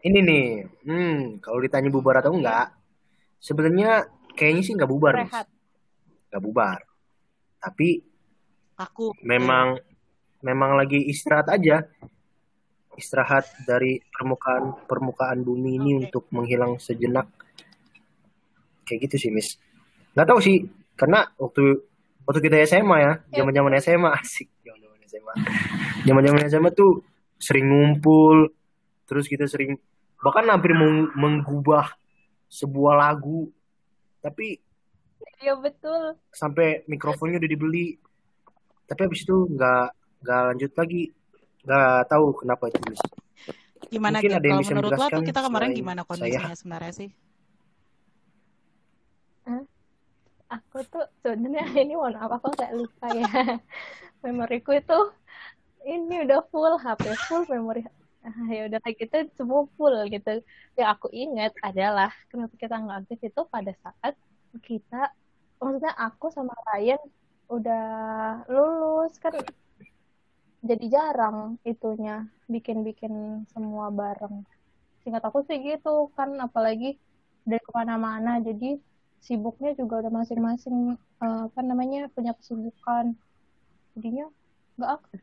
Ini 0.01 0.19
nih, 0.25 0.45
hmm, 0.89 1.45
kalau 1.45 1.61
ditanya 1.61 1.93
bubar 1.93 2.25
atau 2.25 2.33
enggak, 2.33 2.73
sebenarnya 3.39 4.09
kayaknya 4.33 4.63
sih 4.65 4.73
nggak 4.75 4.91
bubar. 4.91 5.15
Rehat. 5.15 5.47
Nggak 6.33 6.43
bubar. 6.43 6.81
Tapi 7.61 8.01
Aku. 8.81 9.13
memang 9.21 9.77
memang 10.41 10.81
lagi 10.81 10.97
istirahat 11.05 11.53
aja. 11.53 11.85
Istirahat 12.97 13.65
dari 13.69 14.01
permukaan 14.09 14.85
permukaan 14.89 15.45
bumi 15.45 15.77
ini 15.77 15.91
Oke. 15.97 16.01
untuk 16.09 16.25
menghilang 16.33 16.81
sejenak. 16.81 17.29
Kayak 18.89 19.09
gitu 19.09 19.29
sih 19.29 19.31
Miss. 19.31 19.61
Nggak 20.17 20.27
tahu 20.27 20.41
sih 20.43 20.57
karena 20.97 21.29
waktu 21.39 21.85
waktu 22.27 22.41
kita 22.43 22.57
SMA 22.67 22.97
ya 22.99 23.13
zaman 23.31 23.53
zaman 23.55 23.73
SMA 23.79 24.11
asik. 24.21 24.49
Zaman 24.65 24.81
zaman 24.81 24.99
SMA 25.07 25.33
zaman 26.09 26.23
zaman 26.25 26.41
SMA 26.49 26.71
tuh 26.73 27.05
sering 27.41 27.69
ngumpul 27.69 28.53
terus 29.05 29.29
kita 29.29 29.49
sering 29.49 29.77
bahkan 30.21 30.45
hampir 30.49 30.73
meng- 30.77 31.13
menggubah 31.17 31.95
sebuah 32.49 32.95
lagu. 32.99 33.49
Tapi 34.21 34.61
Iya 35.41 35.55
betul. 35.57 36.21
sampai 36.33 36.85
mikrofonnya 36.85 37.41
udah 37.41 37.51
dibeli 37.51 37.97
tapi 38.85 39.01
habis 39.09 39.23
itu 39.25 39.37
nggak 39.57 39.87
nggak 40.21 40.41
lanjut 40.53 40.73
lagi 40.77 41.03
nggak 41.65 41.97
tahu 42.11 42.27
kenapa 42.41 42.65
itu. 42.69 42.81
Gimana 43.91 44.21
Mungkin 44.21 44.31
gitu? 44.31 44.39
ada 44.39 44.47
yang 44.47 44.53
Kalau 44.59 44.65
bisa 44.65 44.75
menurut 44.77 44.93
lo 44.99 45.07
tuh 45.09 45.23
kita 45.25 45.41
kemarin 45.47 45.71
gimana 45.73 46.01
saya. 46.03 46.09
kondisinya 46.11 46.55
sebenarnya 46.57 46.93
sih? 46.93 47.11
Aku 50.51 50.83
tuh 50.91 51.07
sebenarnya 51.23 51.63
ini 51.87 51.95
mohon 51.95 52.19
maaf 52.19 52.43
aku 52.43 52.51
kayak 52.59 52.75
lupa 52.75 53.07
ya. 53.15 53.31
Memoriku 54.27 54.75
itu 54.75 54.99
ini 55.87 56.27
udah 56.27 56.43
full 56.51 56.75
HP 56.77 57.03
full 57.31 57.47
memori. 57.49 57.87
Ah, 58.21 58.53
ya 58.53 58.69
udah 58.69 58.79
kayak 58.85 58.97
gitu 59.01 59.17
semua 59.39 59.65
full 59.79 59.95
gitu. 60.11 60.43
Yang 60.77 60.89
aku 60.99 61.09
ingat 61.15 61.55
adalah 61.65 62.11
kenapa 62.29 62.53
kita 62.59 62.75
nggak 62.77 62.99
aktif 63.07 63.19
itu 63.33 63.41
pada 63.49 63.73
saat 63.81 64.15
kita 64.59 65.15
maksudnya 65.63 65.95
aku 65.95 66.33
sama 66.35 66.57
Ryan 66.75 67.01
udah 67.51 67.87
lulus 68.51 69.15
kan 69.23 69.35
jadi 70.61 70.85
jarang 70.93 71.57
itunya 71.65 72.29
bikin-bikin 72.53 73.49
semua 73.49 73.89
bareng. 73.89 74.45
Singkat 75.01 75.25
aku 75.25 75.41
sih 75.49 75.57
gitu 75.65 76.13
kan 76.13 76.37
apalagi 76.37 77.01
dari 77.49 77.63
ke 77.65 77.73
mana-mana 77.73 78.37
jadi 78.45 78.77
sibuknya 79.21 79.73
juga 79.77 80.05
udah 80.05 80.13
masing-masing 80.13 80.97
eh, 80.97 81.43
apa 81.49 81.61
namanya 81.61 82.09
punya 82.13 82.33
kesibukan 82.37 83.17
jadinya 83.97 84.29
nggak 84.81 84.93
aktif 84.97 85.21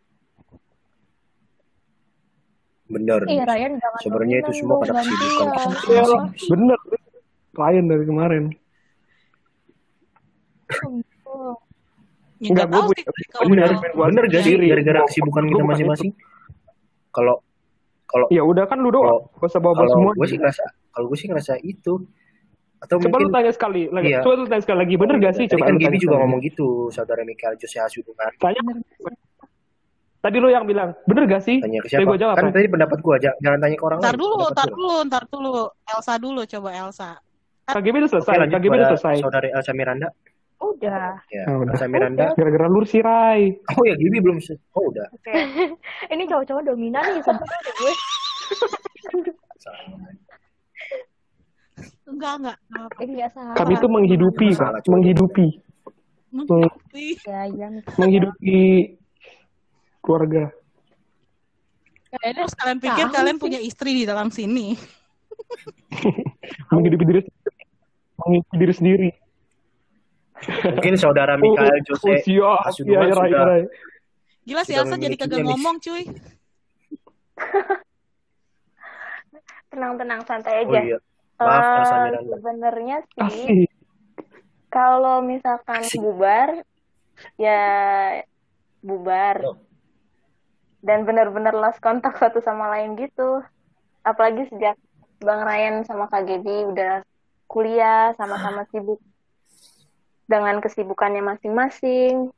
bener 2.87 3.19
iya. 3.27 3.43
Ryan 3.43 3.73
jangan 3.83 3.99
sebenarnya 3.99 4.37
itu 4.41 4.51
semua 4.63 4.75
pada 4.79 4.93
kesibukan 5.03 5.67
Iya, 5.91 6.03
bener. 6.47 6.79
Klien 7.57 7.85
dari 7.89 8.05
kemarin. 8.05 8.43
Ya, 12.37 12.53
Enggak, 12.53 12.69
nggak 12.69 12.69
gue 12.69 12.77
tahu 12.77 12.87
punya, 13.49 13.65
gua 13.91 14.05
bener 14.07 14.23
gak 14.29 14.41
sih 14.41 14.53
gara-gara 14.55 14.99
kesibukan 15.03 15.43
kita 15.43 15.55
bukan 15.55 15.67
masing-masing 15.67 16.09
kalau 17.09 17.41
kalau 18.05 18.25
Ya 18.29 18.39
udah 18.41 18.63
kan 18.63 18.77
lu 18.77 18.87
doang. 18.87 19.03
Kalau- 19.03 19.23
Gak 19.35 19.49
usah 19.49 19.59
bawa 19.59 19.73
kalau 19.75 19.89
semua. 19.91 20.11
gue 20.13 20.27
sih 20.27 20.37
ngerasa 20.37 20.63
kalau 20.91 21.05
gue 21.09 21.17
sih 21.17 21.27
ngerasa 21.27 21.53
itu 21.59 21.93
atau 22.77 22.95
Coba 22.95 23.09
mungkin 23.09 23.25
lu 23.25 23.33
tanya 23.33 23.51
sekali 23.51 23.81
lagi. 23.89 24.05
Iya. 24.07 24.21
Coba 24.21 24.33
lu 24.37 24.45
tanya 24.45 24.63
sekali 24.63 24.79
lagi. 24.79 24.93
Bener 24.95 25.15
gak 25.17 25.33
sih? 25.33 25.45
tadi 25.45 25.53
Coba 25.57 25.65
kan 25.65 25.75
Gibi 25.75 25.97
juga 25.97 26.15
ngomong 26.17 26.39
gitu 26.39 26.67
saudara 26.87 27.21
Mikael 27.21 27.57
Jose 27.57 27.77
Hasudu 27.77 28.13
kan 28.13 28.31
Tanya. 28.37 28.61
Tadi 30.17 30.37
lu 30.37 30.47
yang 30.47 30.63
bilang, 30.63 30.93
bener 31.03 31.23
gak 31.25 31.41
sih? 31.41 31.57
tanya 31.57 31.79
ke 31.79 31.87
Tadi 31.87 31.93
siapa 31.95 32.05
gua 32.05 32.17
jawab, 32.17 32.35
kan 32.35 32.49
tadi 32.49 32.67
pendapat 32.67 32.97
gue 32.99 33.13
aja 33.15 33.31
jangan 33.39 33.59
tanya 33.59 33.75
ke 33.75 33.83
orang 33.83 33.97
Ntar 33.97 34.09
lain 34.09 34.19
dulu, 34.19 34.35
ntar 34.47 34.67
gua. 34.67 34.75
dulu, 34.75 34.93
ntar 35.05 35.23
dulu. 35.25 35.53
Elsa 35.87 36.13
dulu, 36.17 36.41
coba 36.43 36.69
Elsa. 36.75 37.09
KGB 37.67 37.95
udah 37.97 38.11
selesai. 38.13 38.35
KGB 38.47 38.73
udah 38.73 38.89
selesai. 38.93 39.15
saudari 39.19 39.49
Elsa 39.51 39.71
Miranda 39.73 40.07
udah 40.59 41.21
ya 41.27 41.43
Ah, 41.45 41.55
udah. 41.55 41.73
Elsa 41.73 41.85
Miranda 41.85 42.33
Gara-gara 42.33 42.65
lu 42.65 42.81
sih, 42.83 42.99
Rai. 42.99 43.53
oh 43.71 43.83
ya 43.83 43.93
Gibi 43.93 44.17
belum 44.17 44.37
se- 44.37 44.57
oh 44.71 44.83
udah 44.87 45.05
oke 45.11 45.33
ini 46.07 46.23
cowok-cowok 46.25 46.63
dominan 46.65 47.03
nih 47.07 47.21
sebenarnya 47.21 47.59
gue 47.73 47.93
Enggak, 52.07 52.33
enggak. 52.39 52.57
enggak 52.97 53.29
salah. 53.29 53.53
Kami 53.53 53.73
tuh 53.77 53.91
menghidupi, 53.91 54.47
cuy. 54.49 54.89
Menghidupi. 54.89 55.47
Menghidupi. 56.31 57.05
Ya, 57.21 57.41
iya. 57.45 57.67
Menghidupi 57.99 58.57
keluarga. 59.99 60.49
Kayaknya 62.09 62.33
Terus 62.41 62.55
kalian 62.55 62.79
pikir 62.79 63.05
tahu 63.05 63.13
kalian 63.13 63.35
sih. 63.35 63.43
punya 63.43 63.59
istri 63.59 63.91
di 63.93 64.03
dalam 64.07 64.31
sini. 64.31 64.73
Menghidupi 66.73 67.03
diri 67.05 67.21
sendiri. 67.21 67.61
Menghidupi 68.17 68.55
diri 68.55 68.73
sendiri. 68.73 69.09
Mungkin 70.39 70.93
saudara 70.95 71.33
Mikael 71.35 71.73
Oh, 71.73 71.85
Jose 71.87 72.21
siap. 72.21 72.27
Iya, 72.27 72.49
Hasuduman 72.63 73.03
iya, 73.03 73.13
Rai, 73.13 73.25
sudah. 73.27 73.45
Gila 74.43 74.61
si 74.61 74.71
Sudah 74.71 74.81
Elsa 74.83 74.95
jadi 74.97 75.15
kagak 75.15 75.41
ngomong, 75.41 75.75
cuy. 75.77 76.03
Tenang-tenang 79.67 80.21
santai 80.23 80.63
Oh 80.63 80.69
aja. 80.69 80.79
iya. 80.81 80.97
Maaf 81.37 81.65
Elsa 81.75 81.95
Eh, 81.95 82.01
Miranda. 82.03 82.33
sebenarnya 82.33 82.97
sih 83.11 83.65
kalau 84.67 85.21
misalkan 85.21 85.79
Asik. 85.79 85.99
bubar 85.99 86.49
ya 87.35 87.61
bubar 88.79 89.37
Oh. 89.43 89.57
dan 90.81 91.01
benar-benar 91.03 91.53
lost 91.53 91.77
kontak 91.77 92.13
satu 92.15 92.37
sama 92.39 92.69
lain 92.69 92.93
gitu 92.95 93.41
apalagi 94.01 94.49
sejak 94.49 94.77
Bang 95.17 95.41
Ryan 95.41 95.81
sama 95.83 96.05
Kak 96.07 96.25
Gaby 96.25 96.67
udah 96.67 97.01
kuliah 97.45 98.13
sama-sama 98.13 98.65
sibuk 98.67 99.01
dengan 100.27 100.59
kesibukannya 100.59 101.23
masing-masing 101.23 102.29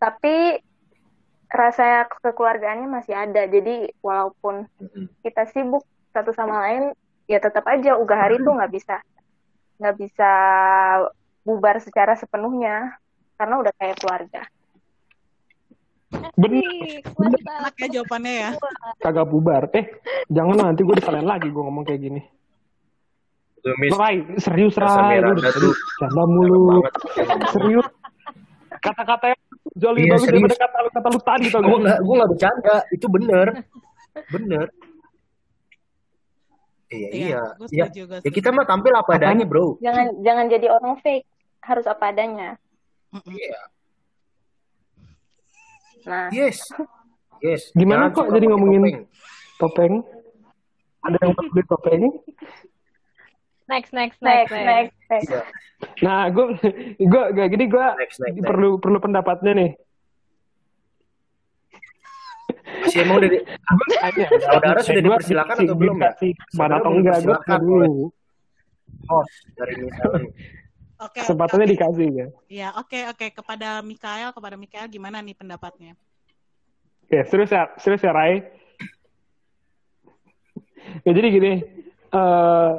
tapi 0.00 0.58
rasa 1.52 2.08
kekeluargaannya 2.20 2.88
masih 2.90 3.14
ada 3.14 3.46
jadi 3.46 3.92
walaupun 4.02 4.66
kita 5.22 5.46
sibuk 5.54 5.86
satu 6.10 6.34
sama 6.34 6.66
lain 6.66 6.84
ya 7.30 7.38
tetap 7.38 7.62
aja 7.70 7.94
uga 7.94 8.26
hari 8.26 8.42
itu 8.42 8.50
nggak 8.50 8.72
bisa 8.74 8.98
nggak 9.78 9.96
bisa 9.96 10.32
bubar 11.46 11.78
secara 11.78 12.18
sepenuhnya 12.18 12.98
karena 13.38 13.54
udah 13.60 13.72
kayak 13.78 14.00
keluarga 14.02 14.42
Bener. 16.38 16.62
Asik, 16.62 17.04
mantap. 17.18 17.42
Enak 17.42 17.74
ya 17.74 17.86
jawabannya 17.98 18.32
ya. 18.38 18.50
Kagak 19.02 19.26
bubar. 19.26 19.62
Eh, 19.74 19.86
jangan 20.30 20.70
nanti 20.70 20.86
gue 20.86 20.96
disalahin 20.98 21.26
lagi 21.26 21.50
gue 21.50 21.62
ngomong 21.62 21.82
kayak 21.82 22.00
gini. 22.06 22.22
Tuh, 23.64 23.74
Miss. 23.80 23.92
Rai, 23.94 24.16
serius 24.36 24.76
Rai. 24.76 25.24
Canda 25.96 26.24
mulu. 26.26 26.84
Serius. 27.48 27.88
Kata-kata 28.76 29.32
yang 29.32 29.40
jauh 29.74 29.92
lebih 29.92 30.04
Iya, 30.04 30.12
bagus 30.12 30.22
serius. 30.22 30.42
daripada 30.44 30.56
kata 30.60 30.76
lu 30.76 30.90
kata 30.92 31.08
lu 31.08 31.20
tadi 31.22 31.46
tau 31.48 31.58
Gue 31.58 31.68
gak? 31.70 31.80
nggak 31.80 31.98
gue 31.98 32.14
nggak 32.14 32.30
bercanda. 32.30 32.76
Itu 32.92 33.06
bener. 33.08 33.46
Bener. 34.28 34.66
Iya 36.86 37.08
iya. 37.10 37.40
Iya. 37.72 37.84
gue 37.88 38.20
Ya 38.20 38.30
kita 38.30 38.52
mah 38.52 38.62
tampil 38.62 38.92
apa 38.92 39.16
adanya 39.16 39.42
bro. 39.42 39.80
jangan 39.80 40.12
jangan 40.20 40.44
jadi 40.46 40.66
orang 40.68 40.94
fake 41.00 41.24
harus 41.58 41.86
apa 41.88 42.04
adanya. 42.06 42.60
Iya. 43.24 43.58
nah 46.04 46.28
Yes. 46.28 46.60
Yes. 47.40 47.72
Gimana 47.72 48.12
kok 48.12 48.28
jadi 48.28 48.44
ngomongin 48.46 49.08
topeng. 49.56 50.04
topeng? 50.04 50.04
Ada 51.02 51.16
yang 51.18 51.32
beli 51.32 51.62
topeng? 51.64 52.02
Next, 53.64 53.96
next, 53.96 54.20
next 54.20 54.52
next, 54.52 54.52
next 54.52 54.96
next 55.08 55.28
Iya. 55.32 55.40
Nah, 56.04 56.28
gue 56.28 56.46
gue 57.00 57.24
gak 57.32 57.48
gini 57.48 57.64
gue 57.68 57.86
Next, 57.96 58.20
next, 58.20 58.36
next. 58.36 58.44
perlu 58.44 58.76
perlu 58.76 58.98
pendapatnya 59.00 59.52
nih. 59.56 59.70
Si 62.88 63.00
emang 63.00 63.20
udah 63.20 63.30
di... 63.30 63.38
Gue 63.40 63.86
tanya, 64.00 64.26
Saudara 64.44 64.80
sudah 64.84 65.02
dipersilakan 65.02 65.56
atau 65.64 65.76
belum 65.76 65.96
ya? 66.00 66.12
Mana 66.56 66.80
atau 66.80 66.90
enggak? 66.92 67.16
Gue 67.24 67.36
dulu. 67.60 68.12
host 69.04 69.36
dari 69.56 69.84
Ellen. 69.84 70.24
Oke. 71.00 71.20
Kesempatannya 71.20 71.66
dikasih 71.76 72.08
ya. 72.08 72.26
Ya, 72.48 72.68
oke, 72.80 72.96
oke. 73.12 73.26
Kepada 73.36 73.84
Mikael, 73.84 74.32
kepada 74.32 74.56
Mikael 74.56 74.88
gimana 74.88 75.20
nih 75.20 75.36
pendapatnya? 75.36 75.92
Oke, 77.04 77.20
serius 77.28 77.52
ya, 77.52 77.68
serius 77.76 78.00
ya 78.00 78.16
Rai. 78.16 78.40
ya 81.04 81.12
jadi 81.12 81.28
gini, 81.28 81.52
eh 82.12 82.72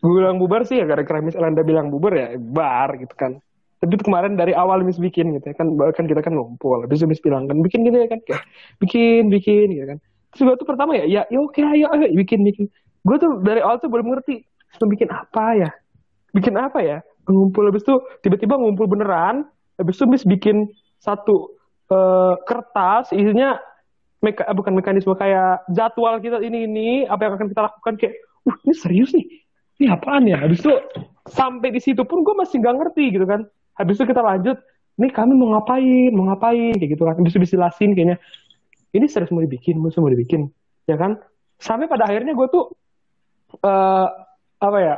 gue 0.00 0.12
bilang 0.16 0.40
bubar 0.40 0.64
sih 0.64 0.80
ya 0.80 0.88
gara-gara 0.88 1.20
Miss 1.20 1.36
Elanda 1.36 1.60
bilang 1.60 1.92
bubar 1.92 2.12
ya 2.16 2.26
bar 2.36 2.96
gitu 2.96 3.12
kan. 3.16 3.36
Tapi 3.80 3.96
kemarin 3.96 4.36
dari 4.36 4.52
awal 4.52 4.84
Miss 4.84 5.00
bikin 5.00 5.32
gitu 5.36 5.46
ya 5.52 5.54
kan, 5.56 5.72
kan 5.76 6.04
kita 6.04 6.20
kan 6.20 6.36
ngumpul. 6.36 6.84
Habis 6.84 7.00
itu 7.00 7.08
Miss 7.08 7.24
bilang 7.24 7.48
kan 7.48 7.60
bikin 7.64 7.84
gitu 7.84 7.96
ya 7.96 8.08
kan, 8.08 8.20
kayak 8.24 8.44
bikin 8.80 9.32
bikin 9.32 9.66
gitu 9.72 9.86
kan. 9.96 9.98
Terus 10.32 10.40
gue 10.46 10.56
tuh 10.60 10.68
pertama 10.68 10.92
ya, 10.96 11.04
ya, 11.08 11.22
ya 11.28 11.38
oke 11.40 11.60
ayo 11.60 11.88
ayo 11.92 12.06
bikin 12.12 12.44
bikin. 12.44 12.68
Gue 13.04 13.16
tuh 13.16 13.40
dari 13.40 13.64
awal 13.64 13.80
tuh 13.80 13.88
belum 13.88 14.12
ngerti, 14.12 14.44
mau 14.80 14.88
bikin 14.88 15.08
apa 15.08 15.44
ya, 15.56 15.70
bikin 16.36 16.54
apa 16.60 16.78
ya. 16.84 16.98
Ngumpul 17.24 17.72
habis 17.72 17.84
itu 17.84 17.96
tiba-tiba 18.20 18.60
ngumpul 18.60 18.84
beneran. 18.84 19.48
Habis 19.80 19.96
itu 19.96 20.04
Miss 20.08 20.24
bikin 20.28 20.68
satu 21.00 21.56
eh, 21.88 22.34
kertas 22.44 23.16
isinya 23.16 23.56
meka, 24.20 24.44
eh, 24.44 24.54
bukan 24.56 24.72
mekanisme 24.76 25.16
kayak 25.16 25.64
jadwal 25.72 26.20
kita 26.20 26.40
ini 26.44 26.68
ini 26.68 26.88
apa 27.08 27.26
yang 27.26 27.32
akan 27.40 27.48
kita 27.48 27.60
lakukan 27.64 27.94
kayak 27.96 28.14
uh 28.44 28.56
ini 28.64 28.74
serius 28.76 29.10
nih 29.16 29.26
ini 29.80 29.88
apaan 29.88 30.28
ya? 30.28 30.36
Habis 30.44 30.60
itu 30.60 30.72
sampai 31.24 31.72
di 31.72 31.80
situ 31.80 32.04
pun 32.04 32.20
gue 32.20 32.36
masih 32.36 32.60
nggak 32.60 32.76
ngerti 32.76 33.16
gitu 33.16 33.24
kan. 33.24 33.48
Habis 33.80 33.96
itu 33.96 34.12
kita 34.12 34.20
lanjut 34.20 34.60
nih 35.00 35.08
kami 35.08 35.32
mau 35.32 35.56
ngapain? 35.56 36.12
Mau 36.12 36.28
ngapain? 36.28 36.76
Kayak 36.76 36.90
gitu 37.00 37.02
kan. 37.08 37.16
Habis 37.16 37.32
itu 37.32 37.40
dijelasin 37.48 37.96
kayaknya. 37.96 38.16
Ini 38.92 39.06
serius 39.08 39.32
mau 39.32 39.40
dibikin 39.40 39.80
mau 39.80 39.88
mau 39.88 40.12
dibikin. 40.12 40.52
Ya 40.84 41.00
kan? 41.00 41.16
Sampai 41.56 41.88
pada 41.88 42.04
akhirnya 42.04 42.36
gue 42.36 42.46
tuh 42.52 42.76
eh 43.64 44.08
apa 44.60 44.78
ya 44.78 44.94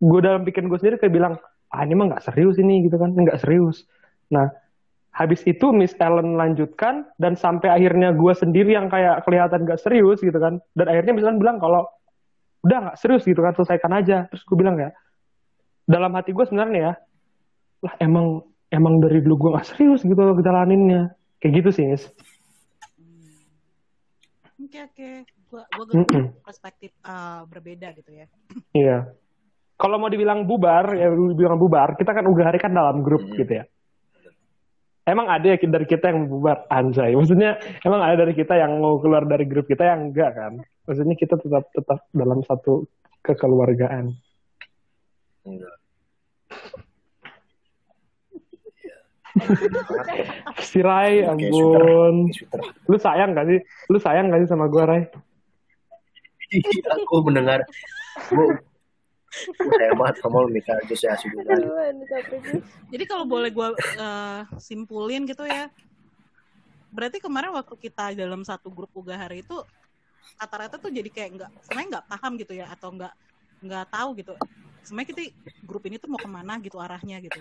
gue 0.00 0.20
dalam 0.24 0.42
pikiran 0.48 0.72
gue 0.72 0.78
sendiri 0.80 0.96
kayak 0.96 1.14
bilang 1.14 1.34
ah 1.70 1.84
ini 1.84 1.94
mah 1.94 2.16
nggak 2.16 2.24
serius 2.24 2.56
ini 2.56 2.88
gitu 2.88 2.96
kan. 2.96 3.12
Nggak 3.12 3.44
serius. 3.44 3.84
Nah 4.32 4.48
habis 5.14 5.44
itu 5.46 5.70
Miss 5.70 5.94
Ellen 6.00 6.34
lanjutkan 6.34 7.06
dan 7.20 7.36
sampai 7.36 7.70
akhirnya 7.70 8.10
gue 8.16 8.32
sendiri 8.34 8.74
yang 8.74 8.90
kayak 8.90 9.22
kelihatan 9.22 9.62
gak 9.62 9.78
serius 9.78 10.18
gitu 10.18 10.34
kan. 10.34 10.58
Dan 10.74 10.90
akhirnya 10.90 11.12
Miss 11.14 11.22
Ellen 11.22 11.38
bilang 11.38 11.62
kalau 11.62 11.86
udah 12.64 12.78
nggak 12.88 12.96
serius 12.96 13.28
gitu 13.28 13.40
kan 13.44 13.52
selesaikan 13.52 13.92
aja 13.92 14.24
terus 14.32 14.42
gue 14.42 14.56
bilang 14.56 14.80
ya 14.80 14.90
dalam 15.84 16.10
hati 16.16 16.32
gue 16.32 16.44
sebenarnya 16.48 16.80
ya 16.80 16.92
lah 17.84 17.94
emang 18.00 18.40
emang 18.72 18.98
dari 19.04 19.20
dulu 19.20 19.36
gue 19.36 19.50
nggak 19.54 19.68
serius 19.68 20.00
gitu 20.00 20.16
ngejalaninnya 20.16 21.12
kayak 21.38 21.52
gitu 21.60 21.70
sih 21.70 21.86
Miss 21.88 22.08
Oke, 24.64 24.80
oke. 24.80 25.10
Gua 25.52 25.62
gua 25.70 25.84
Mm-mm. 25.92 26.24
perspektif 26.42 26.90
eh, 27.04 27.40
berbeda 27.46 27.94
gitu 27.94 28.10
ya. 28.10 28.26
iya 28.74 28.98
kalau 29.78 30.00
mau 30.02 30.10
dibilang 30.10 30.48
bubar 30.48 30.96
ya 30.98 31.12
dibilang 31.14 31.60
bubar 31.60 31.94
kita 31.94 32.10
kan 32.10 32.26
udah 32.26 32.48
hari 32.50 32.58
kan 32.58 32.74
dalam 32.74 33.04
grup 33.04 33.22
Mm-mm. 33.22 33.38
gitu 33.38 33.62
ya 33.62 33.64
Emang 35.04 35.28
ada 35.28 35.44
ya 35.44 35.60
dari 35.60 35.84
kita 35.84 36.08
yang 36.08 36.24
mau 36.24 36.40
bubar 36.40 36.64
anjay. 36.72 37.12
Maksudnya 37.12 37.60
emang 37.84 38.00
ada 38.00 38.24
dari 38.24 38.32
kita 38.32 38.56
yang 38.56 38.80
mau 38.80 38.96
keluar 39.04 39.28
dari 39.28 39.44
grup 39.44 39.68
kita 39.68 39.84
yang 39.84 40.08
enggak 40.08 40.32
kan? 40.32 40.52
Maksudnya 40.84 41.16
kita 41.16 41.40
tetap 41.40 41.64
tetap 41.72 42.04
dalam 42.12 42.44
satu 42.44 42.84
kekeluargaan. 43.24 44.12
Enggak. 45.48 45.76
Si 50.62 50.78
Rai, 50.78 51.26
ampun. 51.26 52.30
Lu 52.86 52.96
sayang 53.00 53.34
gak 53.34 53.50
sih? 53.50 53.58
Lu 53.90 53.98
sayang 53.98 54.30
gak 54.30 54.46
sih 54.46 54.50
sama 54.52 54.70
gua, 54.70 54.86
Rai? 54.86 55.02
Aku 57.02 57.24
mendengar. 57.26 57.66
Gue 58.30 58.54
saya 59.74 59.90
banget 59.98 60.22
sama 60.22 60.46
lu 60.46 60.54
aduh, 60.54 62.06
capek 62.06 62.38
gue. 62.38 62.62
Jadi 62.94 63.04
kalau 63.10 63.26
boleh 63.26 63.50
gue 63.50 63.68
simpulin 64.62 65.26
gitu 65.26 65.42
ya, 65.42 65.66
berarti 66.94 67.18
kemarin 67.18 67.50
waktu 67.50 67.74
kita 67.74 68.14
dalam 68.14 68.46
satu 68.46 68.70
grup 68.70 68.94
uga 68.94 69.18
hari 69.18 69.42
itu 69.42 69.58
kata-kata 70.40 70.76
tuh 70.80 70.90
jadi 70.90 71.08
kayak 71.10 71.30
nggak, 71.38 71.50
sebenarnya 71.66 71.88
nggak 71.98 72.06
paham 72.10 72.32
gitu 72.40 72.52
ya, 72.56 72.66
atau 72.70 72.88
nggak 72.92 73.12
nggak 73.64 73.84
tahu 73.88 74.08
gitu. 74.20 74.32
Sebenarnya 74.84 75.08
kita 75.16 75.22
grup 75.64 75.82
ini 75.88 75.96
tuh 75.96 76.08
mau 76.12 76.20
ke 76.20 76.28
mana 76.28 76.60
gitu 76.60 76.76
arahnya 76.76 77.20
gitu. 77.24 77.40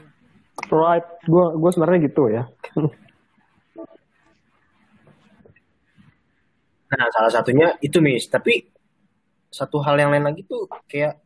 Right. 0.70 1.04
Gua 1.28 1.54
gua 1.58 1.70
sebenarnya 1.74 2.00
gitu 2.08 2.24
ya. 2.32 2.44
Nah, 6.94 7.10
salah 7.10 7.32
satunya 7.34 7.74
itu, 7.82 7.98
Miss. 7.98 8.30
Tapi 8.30 8.70
satu 9.50 9.82
hal 9.82 9.98
yang 9.98 10.14
lain 10.14 10.30
lagi 10.30 10.46
tuh 10.46 10.70
kayak 10.86 11.18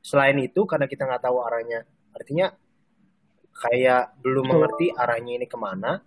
selain 0.00 0.40
itu 0.40 0.64
karena 0.64 0.88
kita 0.88 1.04
nggak 1.04 1.24
tahu 1.24 1.44
arahnya, 1.44 1.84
artinya 2.16 2.52
kayak 3.52 4.16
belum 4.24 4.48
mengerti 4.48 4.88
arahnya 4.92 5.36
ini 5.36 5.46
ke 5.48 5.56
mana. 5.60 6.00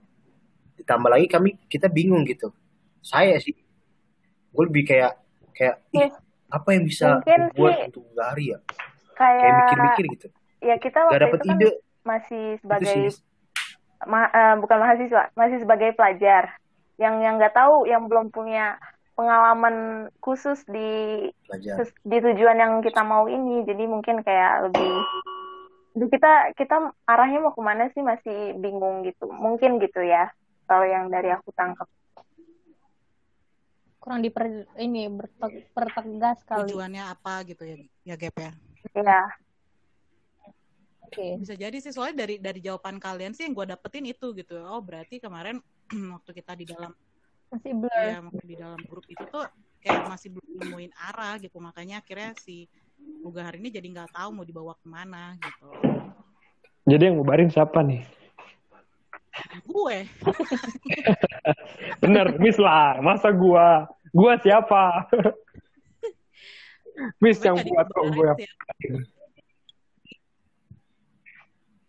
Ditambah 0.76 1.10
lagi 1.10 1.28
kami 1.30 1.54
kita 1.70 1.86
bingung 1.86 2.26
gitu. 2.26 2.50
Saya 3.06 3.38
sih, 3.38 3.54
gue 4.56 4.64
lebih 4.72 4.84
kayak 4.88 5.12
kayak 5.52 5.76
apa 6.48 6.70
yang 6.72 6.84
bisa 6.88 7.20
Mungkin 7.20 7.42
buat 7.52 7.76
untuk 7.92 8.04
hari 8.16 8.56
ya? 8.56 8.60
Kayak 9.16 9.40
kayak 9.44 9.54
mikir-mikir 9.60 10.06
gitu. 10.16 10.28
ya 10.64 10.76
kita 10.80 11.00
Gak 11.00 11.08
waktu 11.12 11.24
dapet 11.28 11.40
itu 11.40 11.48
kan 11.48 11.58
ide. 11.60 11.70
masih 12.02 12.46
sebagai 12.64 13.00
ma- 14.08 14.32
eh, 14.32 14.56
bukan 14.60 14.78
mahasiswa 14.80 15.24
masih 15.36 15.58
sebagai 15.62 15.92
pelajar 15.94 16.56
yang 16.96 17.20
yang 17.20 17.36
nggak 17.36 17.54
tahu 17.54 17.84
yang 17.86 18.08
belum 18.08 18.32
punya 18.32 18.80
pengalaman 19.16 20.08
khusus 20.20 20.64
di 20.68 21.28
Belajar. 21.48 21.88
di 22.04 22.18
tujuan 22.20 22.58
yang 22.60 22.74
kita 22.80 23.04
mau 23.04 23.28
ini 23.28 23.64
jadi 23.64 23.84
mungkin 23.88 24.24
kayak 24.24 24.68
lebih 24.72 24.92
kita 26.12 26.52
kita 26.60 26.92
arahnya 27.08 27.40
mau 27.40 27.56
ke 27.56 27.62
mana 27.64 27.88
sih 27.96 28.04
masih 28.04 28.60
bingung 28.60 29.08
gitu 29.08 29.32
mungkin 29.32 29.80
gitu 29.80 30.04
ya 30.04 30.28
kalau 30.68 30.84
yang 30.84 31.08
dari 31.08 31.32
aku 31.32 31.56
tangkap 31.56 31.88
kurang 34.06 34.22
diper 34.22 34.70
ini 34.78 35.10
berte- 35.10 35.66
pertegas 35.74 36.46
kali. 36.46 36.70
Tujuannya 36.70 37.04
apa 37.10 37.42
gitu 37.50 37.66
ya 37.66 37.76
ya 38.06 38.16
Gap 38.22 38.38
ya? 38.38 38.52
Ya 38.94 39.26
oke. 41.02 41.42
Bisa 41.42 41.58
jadi 41.58 41.78
sih 41.82 41.90
soalnya 41.90 42.22
dari 42.22 42.38
dari 42.38 42.62
jawaban 42.62 43.02
kalian 43.02 43.34
sih 43.34 43.50
yang 43.50 43.58
gue 43.58 43.66
dapetin 43.74 44.06
itu 44.06 44.30
gitu. 44.38 44.62
Oh 44.62 44.78
berarti 44.78 45.18
kemarin 45.18 45.58
waktu 46.22 46.32
kita 46.38 46.54
di 46.54 46.70
dalam 46.70 46.94
masih 47.50 47.74
blur. 47.74 47.98
ya 47.98 48.18
waktu 48.22 48.46
di 48.46 48.56
dalam 48.62 48.82
grup 48.86 49.06
itu 49.10 49.26
tuh 49.26 49.42
kayak 49.82 50.06
masih 50.06 50.30
belum 50.38 50.50
nemuin 50.54 50.94
arah 51.10 51.42
gitu. 51.42 51.58
Makanya 51.58 52.06
akhirnya 52.06 52.38
si 52.38 52.70
Uga 53.26 53.42
hari 53.42 53.58
ini 53.58 53.74
jadi 53.74 53.90
nggak 53.90 54.14
tahu 54.14 54.30
mau 54.38 54.46
dibawa 54.46 54.78
ke 54.78 54.86
mana 54.86 55.34
gitu. 55.42 55.74
Jadi 56.86 57.10
yang 57.10 57.18
ngubarin 57.18 57.50
siapa 57.50 57.82
nih? 57.82 58.06
gue. 59.66 59.98
Bener, 62.06 62.38
Miss 62.38 62.62
lah. 62.62 63.02
Masa 63.02 63.34
gua? 63.34 63.90
Gua 64.16 64.40
siapa? 64.40 65.12
Miss 67.22 67.44
yang 67.44 67.60
buat 67.60 67.88
kok 67.92 68.06
gue. 68.16 68.32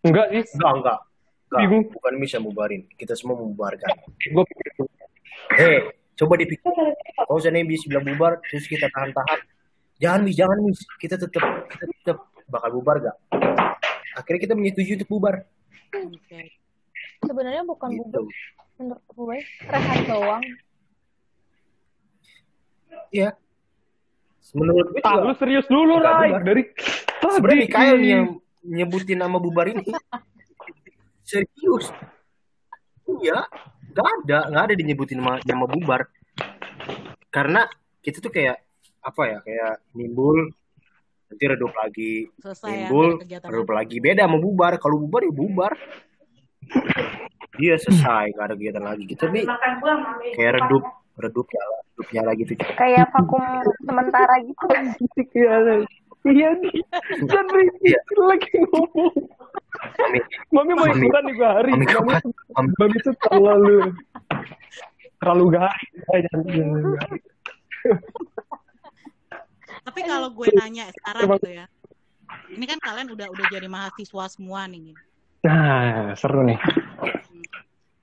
Enggak 0.03 0.27
sih. 0.35 0.43
Enggak, 0.59 0.73
enggak. 0.83 0.99
Bingung. 1.47 1.87
bukan 1.95 2.13
Miss 2.19 2.35
yang 2.35 2.43
bubarin. 2.43 2.83
Kita 2.99 3.15
semua 3.15 3.39
membubarkan. 3.39 3.87
Gue 4.35 4.43
Hei, 5.55 5.95
coba 6.19 6.35
dipikir. 6.43 6.67
Kalau 7.15 7.39
seandainya 7.39 7.71
Miss 7.71 7.87
bilang 7.87 8.03
bubar, 8.03 8.43
terus 8.51 8.67
kita 8.67 8.91
tahan-tahan. 8.91 9.47
Jangan 10.03 10.21
Miss, 10.27 10.35
jangan 10.35 10.59
Miss. 10.67 10.83
Kita 10.99 11.15
tetap 11.15 11.71
kita 11.71 11.87
tetap 11.87 12.19
bakal 12.51 12.75
bubar 12.75 12.99
gak? 12.99 13.17
Akhirnya 14.19 14.43
kita 14.43 14.55
menyetujui 14.59 14.99
untuk 14.99 15.11
bubar. 15.15 15.47
Oke. 15.95 16.51
sebenarnya 17.23 17.63
bukan 17.65 17.89
Gitu. 17.95 18.03
bubar 18.03 18.27
menurut 18.77 19.05
gue 19.09 19.39
rehat 19.73 20.01
doang 20.05 20.45
Iya. 23.11 23.31
Menurut 24.53 24.87
gue 24.89 25.01
Ah, 25.03 25.17
juga. 25.17 25.27
lu 25.27 25.35
serius 25.35 25.67
dulu, 25.67 25.99
Rai. 25.99 26.31
bubar. 26.31 26.43
Dari 26.43 26.63
Sebenarnya 27.19 27.43
tadi. 27.43 27.65
Mikael 27.67 27.97
nih 27.97 28.11
yang 28.11 28.25
nyebutin 28.63 29.19
nama 29.19 29.37
bubar 29.37 29.67
ini. 29.67 29.83
Serius. 31.23 31.91
Iya. 33.19 33.39
Gak 33.91 34.07
ada. 34.23 34.39
Gak 34.47 34.63
ada 34.67 34.75
dinyebutin 34.75 35.19
nama, 35.19 35.39
nama 35.41 35.65
bubar. 35.65 36.07
Karena 37.29 37.67
kita 37.99 38.21
tuh 38.21 38.31
kayak 38.31 38.63
apa 39.01 39.23
ya 39.25 39.39
kayak 39.41 39.73
nimbul 39.93 40.51
nanti 41.27 41.45
redup 41.45 41.71
lagi 41.73 42.27
selesai 42.39 42.67
ya 42.67 42.75
nimbul 42.87 43.19
kegiatan 43.19 43.49
redup 43.49 43.71
lagi 43.73 43.97
beda 43.99 44.27
sama 44.27 44.39
bubar 44.39 44.73
kalau 44.79 44.99
bubar 44.99 45.23
ya 45.23 45.31
bubar 45.31 45.73
dia 47.55 47.75
selesai 47.77 48.31
gak 48.31 48.45
ada 48.45 48.55
kegiatan 48.55 48.83
lagi 48.83 49.03
gitu 49.07 49.21
tapi 49.21 49.47
kayak 50.35 50.53
redup 50.59 50.83
redup 51.17 51.47
nyala 51.47 51.77
redup 51.89 52.09
nyala 52.11 52.31
gitu 52.35 52.53
kayak 52.77 53.09
vakum 53.11 53.43
sementara 53.83 54.35
gitu 54.41 54.65
Iya. 55.37 55.85
Iya 56.27 56.49
nih. 56.59 56.75
Dan 57.23 57.47
Rizky 57.47 57.87
Iya. 57.87 58.01
lagi 58.19 58.51
ngomong. 58.59 59.15
mami 59.95 60.19
Mami 60.51 60.73
mau 60.75 60.87
ikutan 60.89 61.23
juga 61.25 61.47
hari. 61.55 61.71
mami 61.71 61.87
Mami, 61.87 61.93
kapan 61.95 62.23
mami 62.51 62.75
Mami 62.75 62.97
tuh 62.99 63.15
terlalu 63.23 63.77
terlalu 65.17 65.45
gahari. 65.49 65.87
tapi 69.87 70.01
kalau 70.03 70.29
gue 70.31 70.49
nanya 70.53 70.91
sekarang 70.91 71.31
gitu 71.39 71.51
ya 71.53 71.67
ini 72.51 72.65
kan 72.67 72.79
kalian 72.81 73.09
udah 73.09 73.27
udah 73.31 73.47
jadi 73.49 73.69
mahasiswa 73.71 74.25
semua 74.27 74.67
nih 74.67 74.93
Nah, 75.47 76.11
seru 76.19 76.43
nih. 76.43 76.59